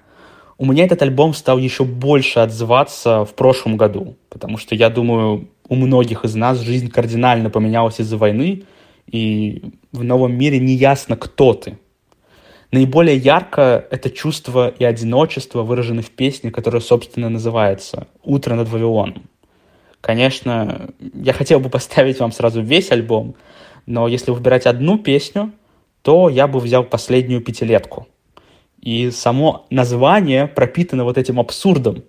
[0.57, 5.49] у меня этот альбом стал еще больше отзываться в прошлом году, потому что я думаю,
[5.69, 8.63] у многих из нас жизнь кардинально поменялась из-за войны,
[9.05, 11.77] и в новом мире не ясно, кто ты.
[12.71, 19.29] Наиболее ярко это чувство и одиночество выражены в песне, которая, собственно, называется «Утро над Вавилоном».
[20.01, 23.35] Конечно, я хотел бы поставить вам сразу весь альбом,
[23.85, 25.51] но если выбирать одну песню,
[26.01, 28.07] то я бы взял последнюю пятилетку.
[28.81, 32.03] И само название пропитано вот этим абсурдом.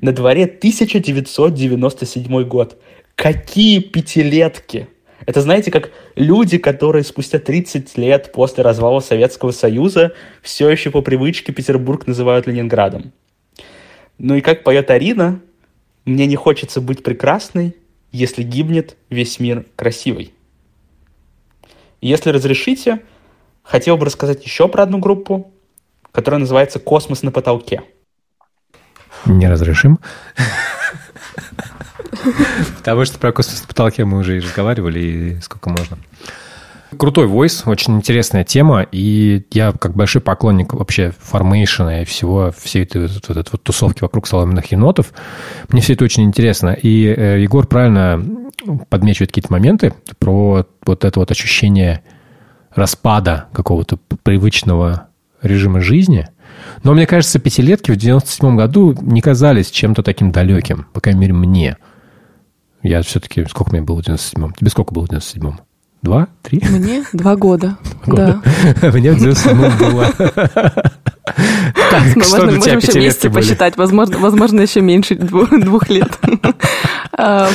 [0.00, 2.80] На дворе 1997 год.
[3.14, 4.88] Какие пятилетки?
[5.26, 10.12] Это, знаете, как люди, которые спустя 30 лет после развала Советского Союза
[10.42, 13.12] все еще по привычке Петербург называют Ленинградом.
[14.18, 15.40] Ну и как поет Арина,
[16.08, 17.76] мне не хочется быть прекрасной,
[18.10, 20.32] если гибнет весь мир красивый.
[22.00, 23.00] Если разрешите,
[23.62, 25.52] хотел бы рассказать еще про одну группу,
[26.10, 27.82] которая называется «Космос на потолке».
[29.26, 29.98] Не разрешим.
[32.78, 35.98] Потому что про космос на потолке мы уже и разговаривали, и сколько можно.
[36.96, 42.84] Крутой voice, очень интересная тема, и я как большой поклонник вообще формейшена и всего, всей
[42.84, 45.12] этой вот, вот, вот тусовки вокруг соломенных енотов.
[45.68, 46.70] Мне все это очень интересно.
[46.70, 48.24] И э, Егор правильно
[48.88, 52.02] подмечивает какие-то моменты про вот это вот ощущение
[52.74, 55.08] распада какого-то привычного
[55.42, 56.28] режима жизни.
[56.84, 61.32] Но мне кажется, пятилетки в 97 году не казались чем-то таким далеким, по крайней мере,
[61.34, 61.76] мне.
[62.82, 63.44] Я все-таки...
[63.44, 64.54] Сколько мне было в 97-м?
[64.54, 65.60] Тебе сколько было в 97-м?
[66.02, 66.28] Два?
[66.42, 66.62] Три?
[66.68, 67.76] Мне два года.
[68.06, 68.42] года.
[68.80, 68.90] Да.
[68.92, 70.06] Мне в 97-м было...
[71.90, 73.34] Так, Мы что можем, для тебя можем еще пятилетки были?
[73.42, 76.18] посчитать, возможно, возможно, еще меньше двух, лет.
[77.20, 77.48] А,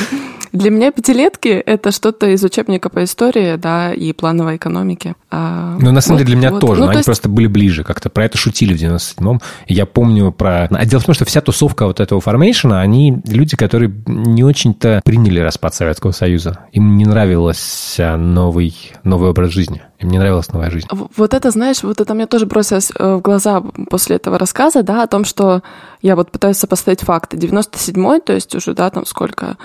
[0.52, 5.14] Для меня пятилетки— это что-то из учебника по истории, да, и плановой экономики.
[5.30, 6.60] А, Ну, на самом вот- деле, для меня вот.
[6.60, 6.80] тоже.
[6.80, 7.82] Ну, то они есть- просто были ближе.
[7.82, 9.40] Как-то про это шутили в 97-м.
[9.66, 10.66] И Я помню про...
[10.70, 15.00] А дело в том, что вся тусовка вот этого формейшена, они люди, которые не очень-то
[15.04, 16.60] приняли распад Советского Союза.
[16.72, 19.82] Им не нравился новый, новый образ жизни.
[19.98, 20.86] Им не нравилась новая жизнь.
[21.16, 25.02] Вот это, знаешь, вот это мне тоже бросилось э, в глаза после этого рассказа, да,
[25.02, 25.62] о том, что
[26.02, 27.36] я вот пытаюсь сопоставить факты.
[27.36, 29.56] 97-й, то есть уже, да, там сколько,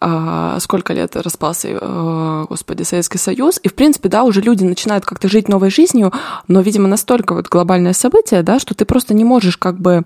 [0.00, 5.04] а, сколько лет распался, э, господи, Советский Союз, и, в принципе, да, уже люди начинают
[5.04, 6.12] как-то жить новой жизнью,
[6.48, 10.04] но, видимо, настолько вот глобальное событие, да, что ты просто не можешь как бы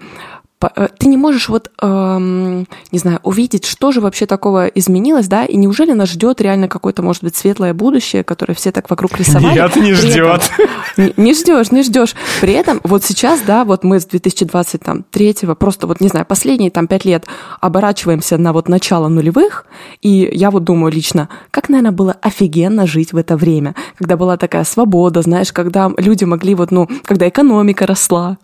[0.61, 5.57] ты не можешь вот, эм, не знаю, увидеть, что же вообще такого изменилось, да, и
[5.57, 9.55] неужели нас ждет реально какое-то, может быть, светлое будущее, которое все так вокруг рисовали.
[9.55, 10.51] Нет, не ждет.
[10.97, 12.17] Не, не ждешь, не ждешь.
[12.41, 16.89] При этом вот сейчас, да, вот мы с 2023 просто вот, не знаю, последние там
[16.89, 17.25] пять лет
[17.61, 19.65] оборачиваемся на вот начало нулевых,
[20.03, 24.37] и я вот думаю лично, как, наверное, было офигенно жить в это время, когда была
[24.37, 28.39] такая свобода, знаешь, когда люди могли вот, ну, когда экономика росла,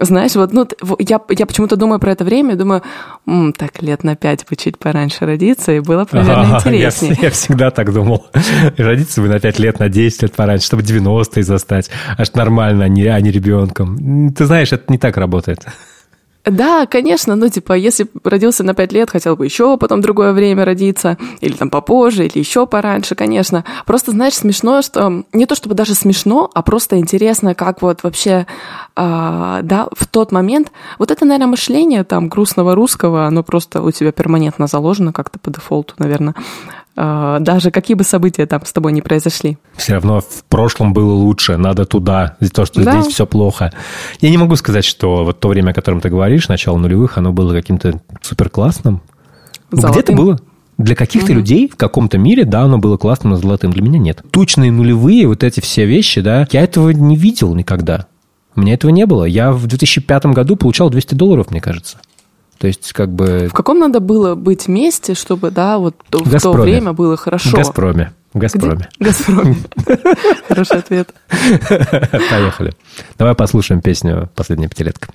[0.00, 0.66] знаешь, вот, ну,
[0.98, 2.82] я, я почему-то думаю про это время, думаю,
[3.26, 6.88] «М, так лет на пять бы чуть пораньше родиться, и было бы, наверное, Ага, я,
[6.88, 7.18] интереснее.
[7.20, 8.26] я всегда так думал.
[8.76, 11.90] Родиться бы на 5 лет, на 10 лет пораньше, чтобы 90-е застать.
[12.18, 14.32] Аж нормально, а не, а не ребенком.
[14.32, 15.64] Ты знаешь, это не так работает.
[16.44, 20.64] Да, конечно, ну, типа, если родился на 5 лет, хотел бы еще потом другое время
[20.64, 23.64] родиться, или там попозже, или еще пораньше, конечно.
[23.84, 28.46] Просто, знаешь, смешно, что не то чтобы даже смешно, а просто интересно, как вот вообще,
[28.96, 33.90] а, да, в тот момент, вот это, наверное, мышление там грустного русского, оно просто у
[33.90, 36.34] тебя перманентно заложено как-то по дефолту, наверное.
[37.02, 39.56] А, даже какие бы события там с тобой не произошли.
[39.74, 43.00] Все равно в прошлом было лучше, надо туда, то, что Да.
[43.00, 43.72] здесь все плохо.
[44.20, 47.32] Я не могу сказать, что вот то время, о котором ты говоришь, начало нулевых, оно
[47.32, 49.00] было каким-то супер классным.
[49.70, 50.38] Где-то было.
[50.76, 53.72] Для каких-то людей в каком-то мире, да, оно было классным, но золотым.
[53.72, 54.22] Для меня нет.
[54.30, 58.08] Тучные нулевые, вот эти все вещи, да, я этого не видел никогда.
[58.56, 59.24] У меня этого не было.
[59.24, 61.96] Я в 2005 году получал 200 долларов, мне кажется.
[62.60, 63.48] То есть, как бы...
[63.50, 66.60] В каком надо было быть месте, чтобы, да, вот то- в то Газпроме.
[66.62, 67.56] время было В хорошо?
[67.56, 68.12] Газпроме.
[68.34, 68.42] В Где?
[68.48, 68.88] Газпроме.
[69.00, 69.56] Газпроме.
[70.48, 71.08] Хороший ответ.
[72.30, 72.74] Поехали.
[73.18, 75.08] Давай послушаем песню «Последняя пятилетка».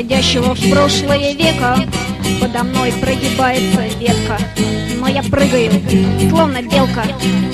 [0.00, 1.76] Уходящего в прошлое века.
[2.40, 4.38] Подо мной прогибается ветка.
[4.96, 5.70] Но я прыгаю,
[6.30, 7.04] словно белка.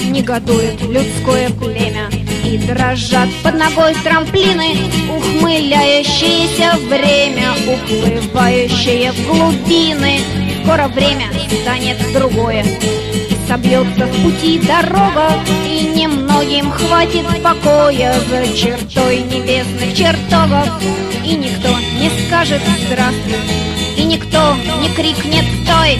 [0.04, 2.08] Негодует людское племя.
[2.44, 4.76] И дрожат под ногой трамплины
[5.10, 10.20] Ухмыляющееся время Уплывающее в глубины.
[10.62, 11.26] Скоро время
[11.62, 12.64] станет другое.
[13.48, 15.32] Собьется в пути дорога,
[15.68, 15.92] и
[16.36, 20.68] немногим хватит покоя за чертой небесных чертогов.
[21.24, 21.68] И никто
[21.98, 23.40] не скажет здравствуй,
[23.96, 25.98] и никто не крикнет стой.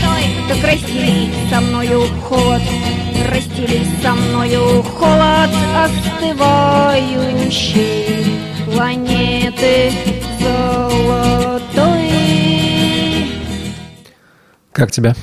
[0.49, 2.63] Так растили со мною холод,
[3.29, 7.45] растили со мною холод остывающей
[8.73, 9.93] планеты
[10.39, 12.11] золотой.
[14.73, 15.15] Как тебя?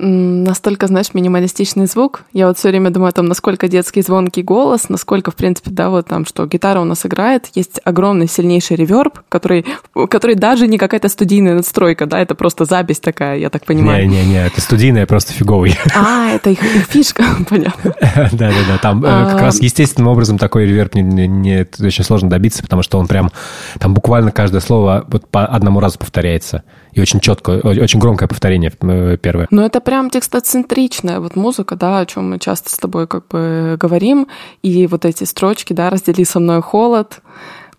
[0.00, 2.22] Настолько, знаешь, минималистичный звук.
[2.32, 5.90] Я вот все время думаю о том, насколько детский звонкий голос, насколько, в принципе, да,
[5.90, 9.66] вот там, что гитара у нас играет, есть огромный сильнейший реверб, который,
[10.08, 14.08] который даже не какая-то студийная надстройка, да, это просто запись такая, я так понимаю.
[14.08, 15.76] Не-не-не, это студийная просто фиговый.
[15.96, 17.92] А, это их, их фишка, понятно.
[18.32, 19.44] Да-да-да, там э, как А.
[19.46, 23.32] раз естественным образом такой реверб не, не- очень сложно добиться, потому что он прям,
[23.80, 26.62] там буквально каждое слово вот по одному разу повторяется.
[26.92, 29.46] И очень четко, очень громкое повторение э, первое.
[29.50, 33.76] Но это прям текстоцентричная вот музыка, да, о чем мы часто с тобой как бы
[33.78, 34.26] говорим.
[34.62, 37.20] И вот эти строчки, да, раздели со мной холод,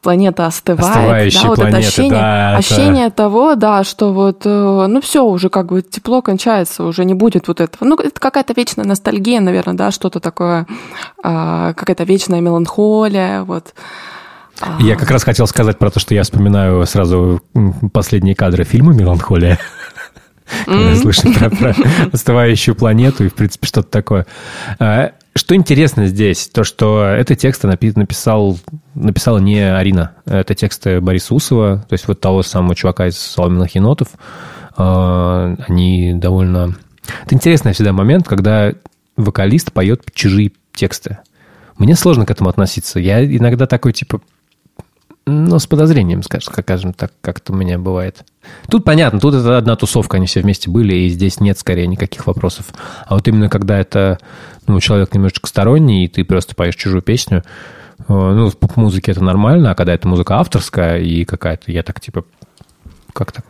[0.01, 4.85] планета остывает, да, вот планеты, это ощущение, да, это- ощущение того, да, что вот, э,
[4.87, 7.83] ну все, уже как бы тепло кончается, уже не будет вот этого.
[7.83, 10.65] Ну, это какая-то вечная ностальгия, наверное, да, что-то такое,
[11.21, 13.73] а, какая-то вечная меланхолия, вот.
[14.61, 17.41] А, Я как раз хотел сказать про то, что я вспоминаю сразу
[17.93, 19.57] последние кадры фильма «Меланхолия».
[20.65, 21.75] Когда слышно про, про
[22.11, 24.25] остывающую планету и, в принципе, что-то такое.
[24.79, 28.59] А, Что интересно здесь, то, что это тексты напи- написал,
[28.95, 30.13] написала не Арина.
[30.25, 34.07] Это тексты Бориса Усова, то есть вот того самого чувака из «Соломенных енотов».
[34.75, 36.75] А, Они довольно...
[37.25, 38.71] Это интересный всегда момент, когда
[39.17, 41.19] вокалист поет чужие тексты.
[41.77, 42.99] Мне сложно к этому относиться.
[42.99, 44.19] Я иногда такой, типа,
[45.29, 48.25] ну, с подозрением, скажем, скажем так, как-то у меня бывает.
[48.69, 52.27] Тут понятно, тут это одна тусовка, они все вместе были, и здесь нет скорее никаких
[52.27, 52.73] вопросов.
[53.05, 54.19] А вот именно когда это,
[54.67, 57.43] ну, человек немножечко сторонний, и ты просто поешь чужую песню,
[57.99, 62.01] э, ну, в поп-музыке это нормально, а когда это музыка авторская и какая-то, я так,
[62.01, 62.25] типа,
[63.13, 63.45] как так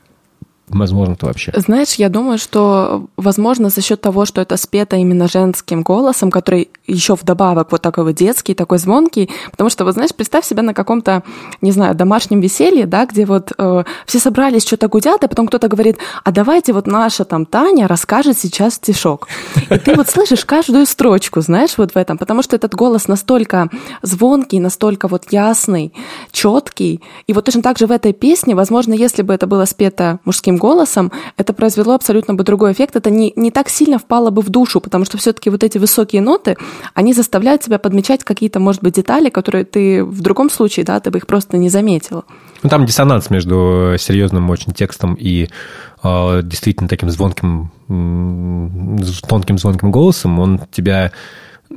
[0.69, 1.51] возможно-то вообще?
[1.55, 6.69] Знаешь, я думаю, что, возможно, за счет того, что это спето именно женским голосом, который
[6.87, 10.73] еще вдобавок вот такой вот детский, такой звонкий, потому что, вот знаешь, представь себя на
[10.73, 11.23] каком-то,
[11.61, 15.67] не знаю, домашнем веселье, да, где вот э, все собрались, что-то гудят, а потом кто-то
[15.67, 19.27] говорит, а давайте вот наша там Таня расскажет сейчас стишок.
[19.69, 23.69] И ты вот слышишь каждую строчку, знаешь, вот в этом, потому что этот голос настолько
[24.01, 25.93] звонкий, настолько вот ясный,
[26.31, 27.01] четкий.
[27.27, 30.57] И вот точно так же в этой песне, возможно, если бы это было спето мужским
[30.59, 32.95] голосом, это произвело абсолютно бы другой эффект.
[32.95, 36.21] Это не, не так сильно впало бы в душу, потому что все-таки вот эти высокие
[36.21, 36.55] ноты,
[36.93, 41.09] они заставляют тебя подмечать какие-то, может быть, детали, которые ты в другом случае, да, ты
[41.09, 42.25] бы их просто не заметил.
[42.61, 45.49] Ну, там диссонанс между серьезным очень текстом и
[46.03, 47.71] э, действительно таким звонким,
[49.27, 50.39] тонким звонким голосом.
[50.39, 51.11] Он тебя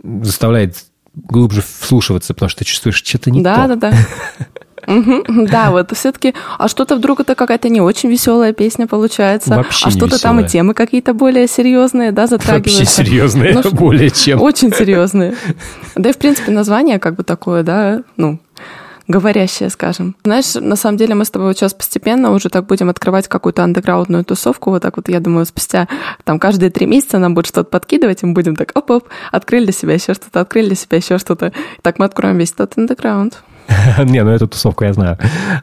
[0.03, 0.76] заставляет
[1.14, 3.76] глубже вслушиваться, потому что ты чувствуешь что-то не да, то.
[3.76, 3.89] да, да.
[3.91, 4.47] Мгм,
[5.53, 9.91] Да, вот все-таки, а что-то вдруг это какая-то не очень веселая песня получается, Вообще а
[9.91, 12.85] что-то там и темы какие-то более серьезные, да, Вообще затрагиваются.
[12.85, 14.41] серьезные, Ну, более чем.
[14.41, 15.35] Очень серьезные.
[15.95, 18.39] Да и, в принципе, название как бы такое, да, ну,
[19.09, 20.16] говорящее, скажем.
[20.24, 23.64] Знаешь, на самом деле мы с тобой вот сейчас постепенно уже так будем открывать какую-то
[23.64, 24.70] андеграундную тусовку.
[24.70, 25.89] Вот так вот, я думаю, спустя
[26.24, 29.72] там каждые три месяца нам будет что-то подкидывать, и мы будем так оп-оп, открыли для
[29.72, 31.53] себя еще что-то, открыли для себя еще что-то.
[31.83, 33.43] Так мы откроем весь этот андеграунд.
[34.04, 35.18] Не, ну эту тусовку я знаю.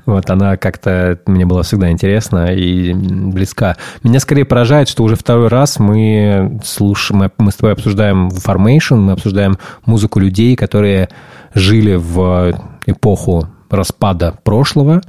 [0.05, 3.77] Вот она как-то мне была всегда интересна и близка.
[4.03, 9.13] Меня скорее поражает, что уже второй раз мы слушаем, мы, с тобой обсуждаем Formation, мы
[9.13, 11.09] обсуждаем музыку людей, которые
[11.53, 12.53] жили в
[12.85, 15.01] эпоху распада прошлого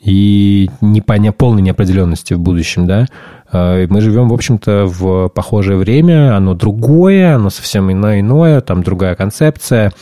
[0.00, 1.32] и непоня...
[1.32, 3.06] полной неопределенности в будущем, да.
[3.52, 8.82] Э, Мы живем, в общем-то, в похожее время, оно другое, оно совсем иное, иное, там
[8.82, 9.92] другая концепция.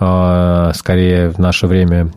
[0.00, 2.10] Э, Скорее, в наше время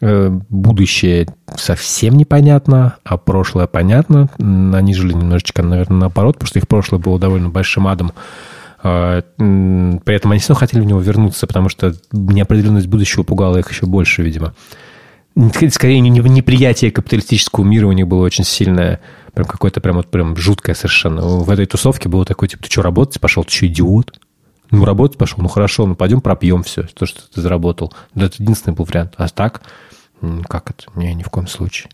[0.00, 1.26] э, будущее
[1.56, 4.28] совсем непонятно, а прошлое понятно.
[4.38, 8.12] Они жили немножечко, наверное, наоборот, потому что их прошлое было довольно большим адом.
[8.84, 13.56] М, При этом они все равно хотели в него вернуться, потому что неопределенность будущего пугала
[13.58, 14.54] их еще больше, видимо.
[15.70, 19.00] Скорее, не- не- неприятие капиталистического мира у них было очень сильное.
[19.34, 21.22] Прям какое-то прям, вот, прям жуткое совершенно.
[21.22, 23.44] В этой тусовке было такое, типа, ты что, работать пошел?
[23.44, 24.18] Ты что, идиот?
[24.70, 25.38] Ну, работать пошел?
[25.40, 27.92] Ну, хорошо, ну, пойдем пропьем все, то, что ты заработал.
[28.14, 29.14] Да, это единственный был вариант.
[29.16, 29.62] А так?
[30.48, 30.84] Как это?
[30.94, 31.90] Не, ни в коем случае.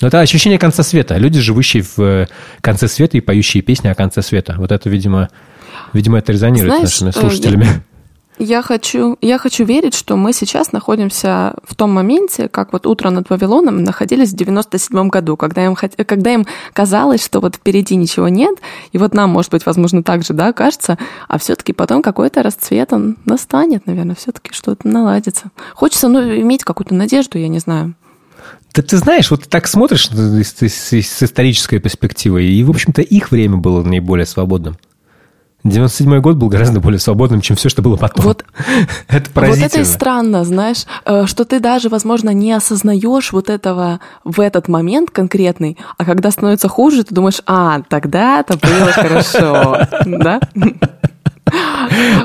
[0.00, 1.16] Ну, Это ощущение конца света.
[1.16, 2.26] Люди, живущие в э,
[2.60, 4.54] конце света и поющие песни о конце света.
[4.58, 5.28] Вот это, видимо,
[5.92, 7.84] видимо, это резонирует Знаешь, с нашими э, слушателями.
[8.38, 13.10] Я хочу, я хочу верить, что мы сейчас находимся в том моменте, как вот утро
[13.10, 18.28] над Вавилоном находились в 97 году, когда им, когда им казалось, что вот впереди ничего
[18.28, 18.58] нет,
[18.92, 20.98] и вот нам, может быть, возможно, так же, да, кажется,
[21.28, 25.50] а все-таки потом какой-то расцвет он настанет, наверное, все-таки что-то наладится.
[25.74, 27.94] Хочется, ну, иметь какую-то надежду, я не знаю.
[28.74, 33.00] Да ты знаешь, вот ты так смотришь с, с- с исторической перспективы, и, в общем-то,
[33.00, 34.76] их время было наиболее свободным.
[35.64, 38.24] 97 год был гораздо более свободным, чем все, что было потом.
[38.24, 38.44] Вот
[39.08, 39.66] это Вот поразительно.
[39.66, 44.68] это и странно, знаешь, э, что ты даже, возможно, не осознаешь вот этого в этот
[44.68, 50.40] момент конкретный, а когда становится хуже, ты думаешь, а, тогда-то было хорошо, да?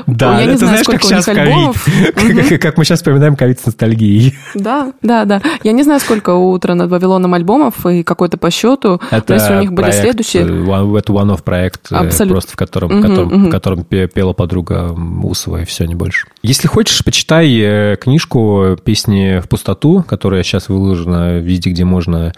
[0.06, 2.60] Да, это знаешь, как сейчас ковид.
[2.60, 4.34] Как- мы сейчас вспоминаем ковид с ностальгией.
[4.54, 5.40] Да, да, да.
[5.62, 9.54] Я не знаю, сколько у «Утро над Вавилоном» альбомов и какой-то по счету, но если
[9.54, 10.42] у них были следующие...
[10.44, 11.96] э, Это one-off проект, э,
[12.32, 12.90] просто в котором,
[13.28, 14.92] в котором пе- пела подруга
[15.22, 16.26] Усова, и все, не больше.
[16.42, 22.32] Если хочешь, почитай э, книжку «Песни в пустоту», которая сейчас выложена везде, где можно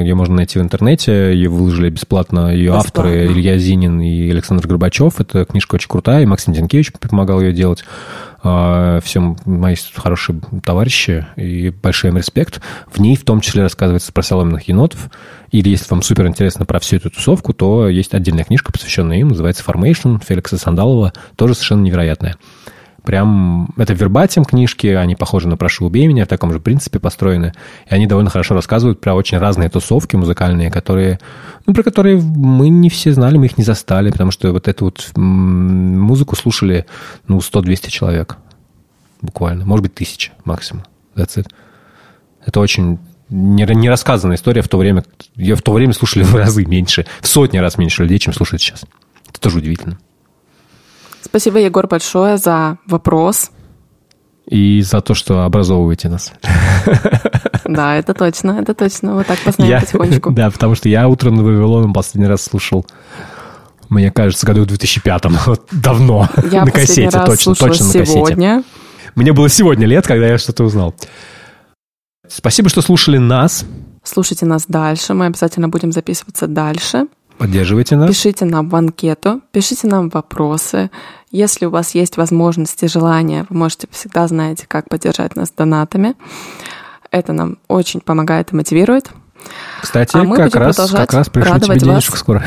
[0.00, 1.32] Ее можно найти в интернете.
[1.32, 2.78] Ее выложили бесплатно ее Бесплатно.
[2.78, 5.20] авторы Илья Зинин и Александр Горбачев.
[5.20, 7.84] Эта книжка очень крутая, и Максим Зинкевич помогал ее делать.
[8.42, 12.60] А, Всем мои хорошие товарищи, и большой им респект.
[12.90, 15.10] В ней в том числе рассказывается про соломенных енотов.
[15.50, 19.28] Или если вам супер интересно про всю эту тусовку, то есть отдельная книжка, посвященная им,
[19.28, 22.36] называется «Formation» Феликса Сандалова, тоже совершенно невероятная.
[23.04, 27.52] Прям это вербатим книжки, они похожи на «Прошу, убей меня», в таком же принципе построены.
[27.88, 31.18] И они довольно хорошо рассказывают про очень разные тусовки музыкальные, которые,
[31.66, 34.86] ну, про которые мы не все знали, мы их не застали, потому что вот эту
[34.86, 36.86] вот музыку слушали,
[37.26, 38.36] ну, 100-200 человек
[39.22, 40.84] буквально, может быть, тысяча максимум.
[41.14, 41.48] That's it.
[42.44, 42.98] Это очень
[43.30, 45.04] не, не рассказанная история в то время.
[45.36, 48.60] Ее в то время слушали в разы меньше, в сотни раз меньше людей, чем слушают
[48.60, 48.84] сейчас.
[49.28, 49.98] Это тоже удивительно.
[51.30, 53.52] Спасибо, Егор, большое за вопрос.
[54.46, 56.32] И за то, что образовываете нас.
[57.64, 59.14] Да, это точно, это точно.
[59.14, 60.30] Вот так познаем Я- потихонечку.
[60.34, 62.84] Да, потому что я утром на Вавилоном последний раз слушал,
[63.88, 66.28] мне кажется, году в 2005 Вот давно.
[66.50, 68.64] Я на кассете, раз точно, точно на кассете.
[69.14, 70.96] Мне было сегодня лет, когда я что-то узнал.
[72.26, 73.64] Спасибо, что слушали нас.
[74.02, 77.06] Слушайте нас дальше, мы обязательно будем записываться дальше.
[77.40, 78.08] Поддерживайте нас.
[78.10, 80.90] Пишите нам в анкету, пишите нам вопросы.
[81.30, 86.14] Если у вас есть возможность и желание, вы можете всегда знаете, как поддержать нас донатами.
[87.10, 89.10] Это нам очень помогает и мотивирует.
[89.80, 92.20] Кстати, А мы как будем раз, продолжать как раз пришлю тебе денежку вас.
[92.20, 92.44] скоро.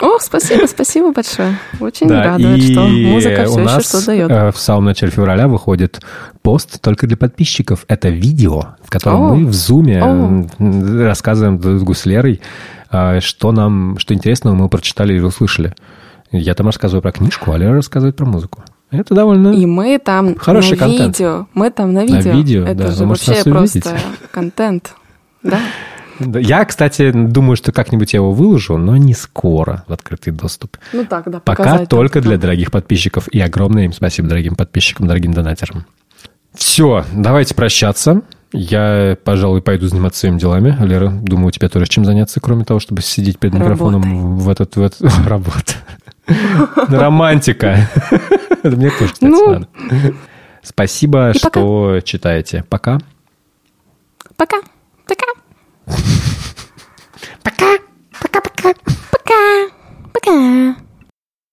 [0.00, 1.58] О, спасибо, спасибо большое.
[1.80, 4.30] Очень Да, радует, что музыка у все еще нас что дает.
[4.30, 6.00] э, в самом начале февраля выходит
[6.40, 7.84] пост только для подписчиков.
[7.88, 9.34] Это видео, в котором О.
[9.34, 10.46] мы в зуме О.
[11.04, 11.60] рассказываем
[11.94, 12.81] с Лерой, э,
[13.20, 15.74] что нам, что интересного мы прочитали или услышали.
[16.30, 18.62] Я там рассказываю про книжку, а Лера рассказывает про музыку.
[18.90, 19.48] Это довольно...
[19.54, 21.18] И мы там Хороший на контент.
[21.18, 21.46] видео.
[21.54, 22.32] Мы там на На видео.
[22.32, 23.52] видео, Это да, же вы вообще увидеть.
[23.84, 23.98] просто
[24.30, 24.94] контент.
[25.42, 25.58] Да.
[26.20, 30.76] Я, кстати, думаю, что как-нибудь я его выложу, но не скоро в открытый доступ.
[30.92, 33.28] Ну так, да, Пока только для дорогих подписчиков.
[33.28, 35.86] И огромное им спасибо дорогим подписчикам, дорогим донатерам.
[36.54, 38.20] Все, давайте прощаться.
[38.52, 40.76] Я, пожалуй, пойду заниматься своими делами.
[40.84, 44.44] Лера, думаю, у тебя тоже чем заняться, кроме того, чтобы сидеть перед микрофоном Работой.
[44.44, 44.76] в этот...
[44.76, 45.00] В этот...
[45.26, 45.74] Работа.
[46.88, 47.88] Романтика.
[48.62, 49.52] Это мне тоже, кстати, Ну.
[49.52, 49.68] надо.
[50.62, 52.64] Спасибо, что читаете.
[52.68, 52.98] Пока.
[54.36, 54.58] Пока.
[55.06, 55.26] Пока.
[57.42, 57.78] Пока,
[58.20, 58.74] пока-пока,
[59.10, 59.68] пока,
[60.12, 60.76] пока.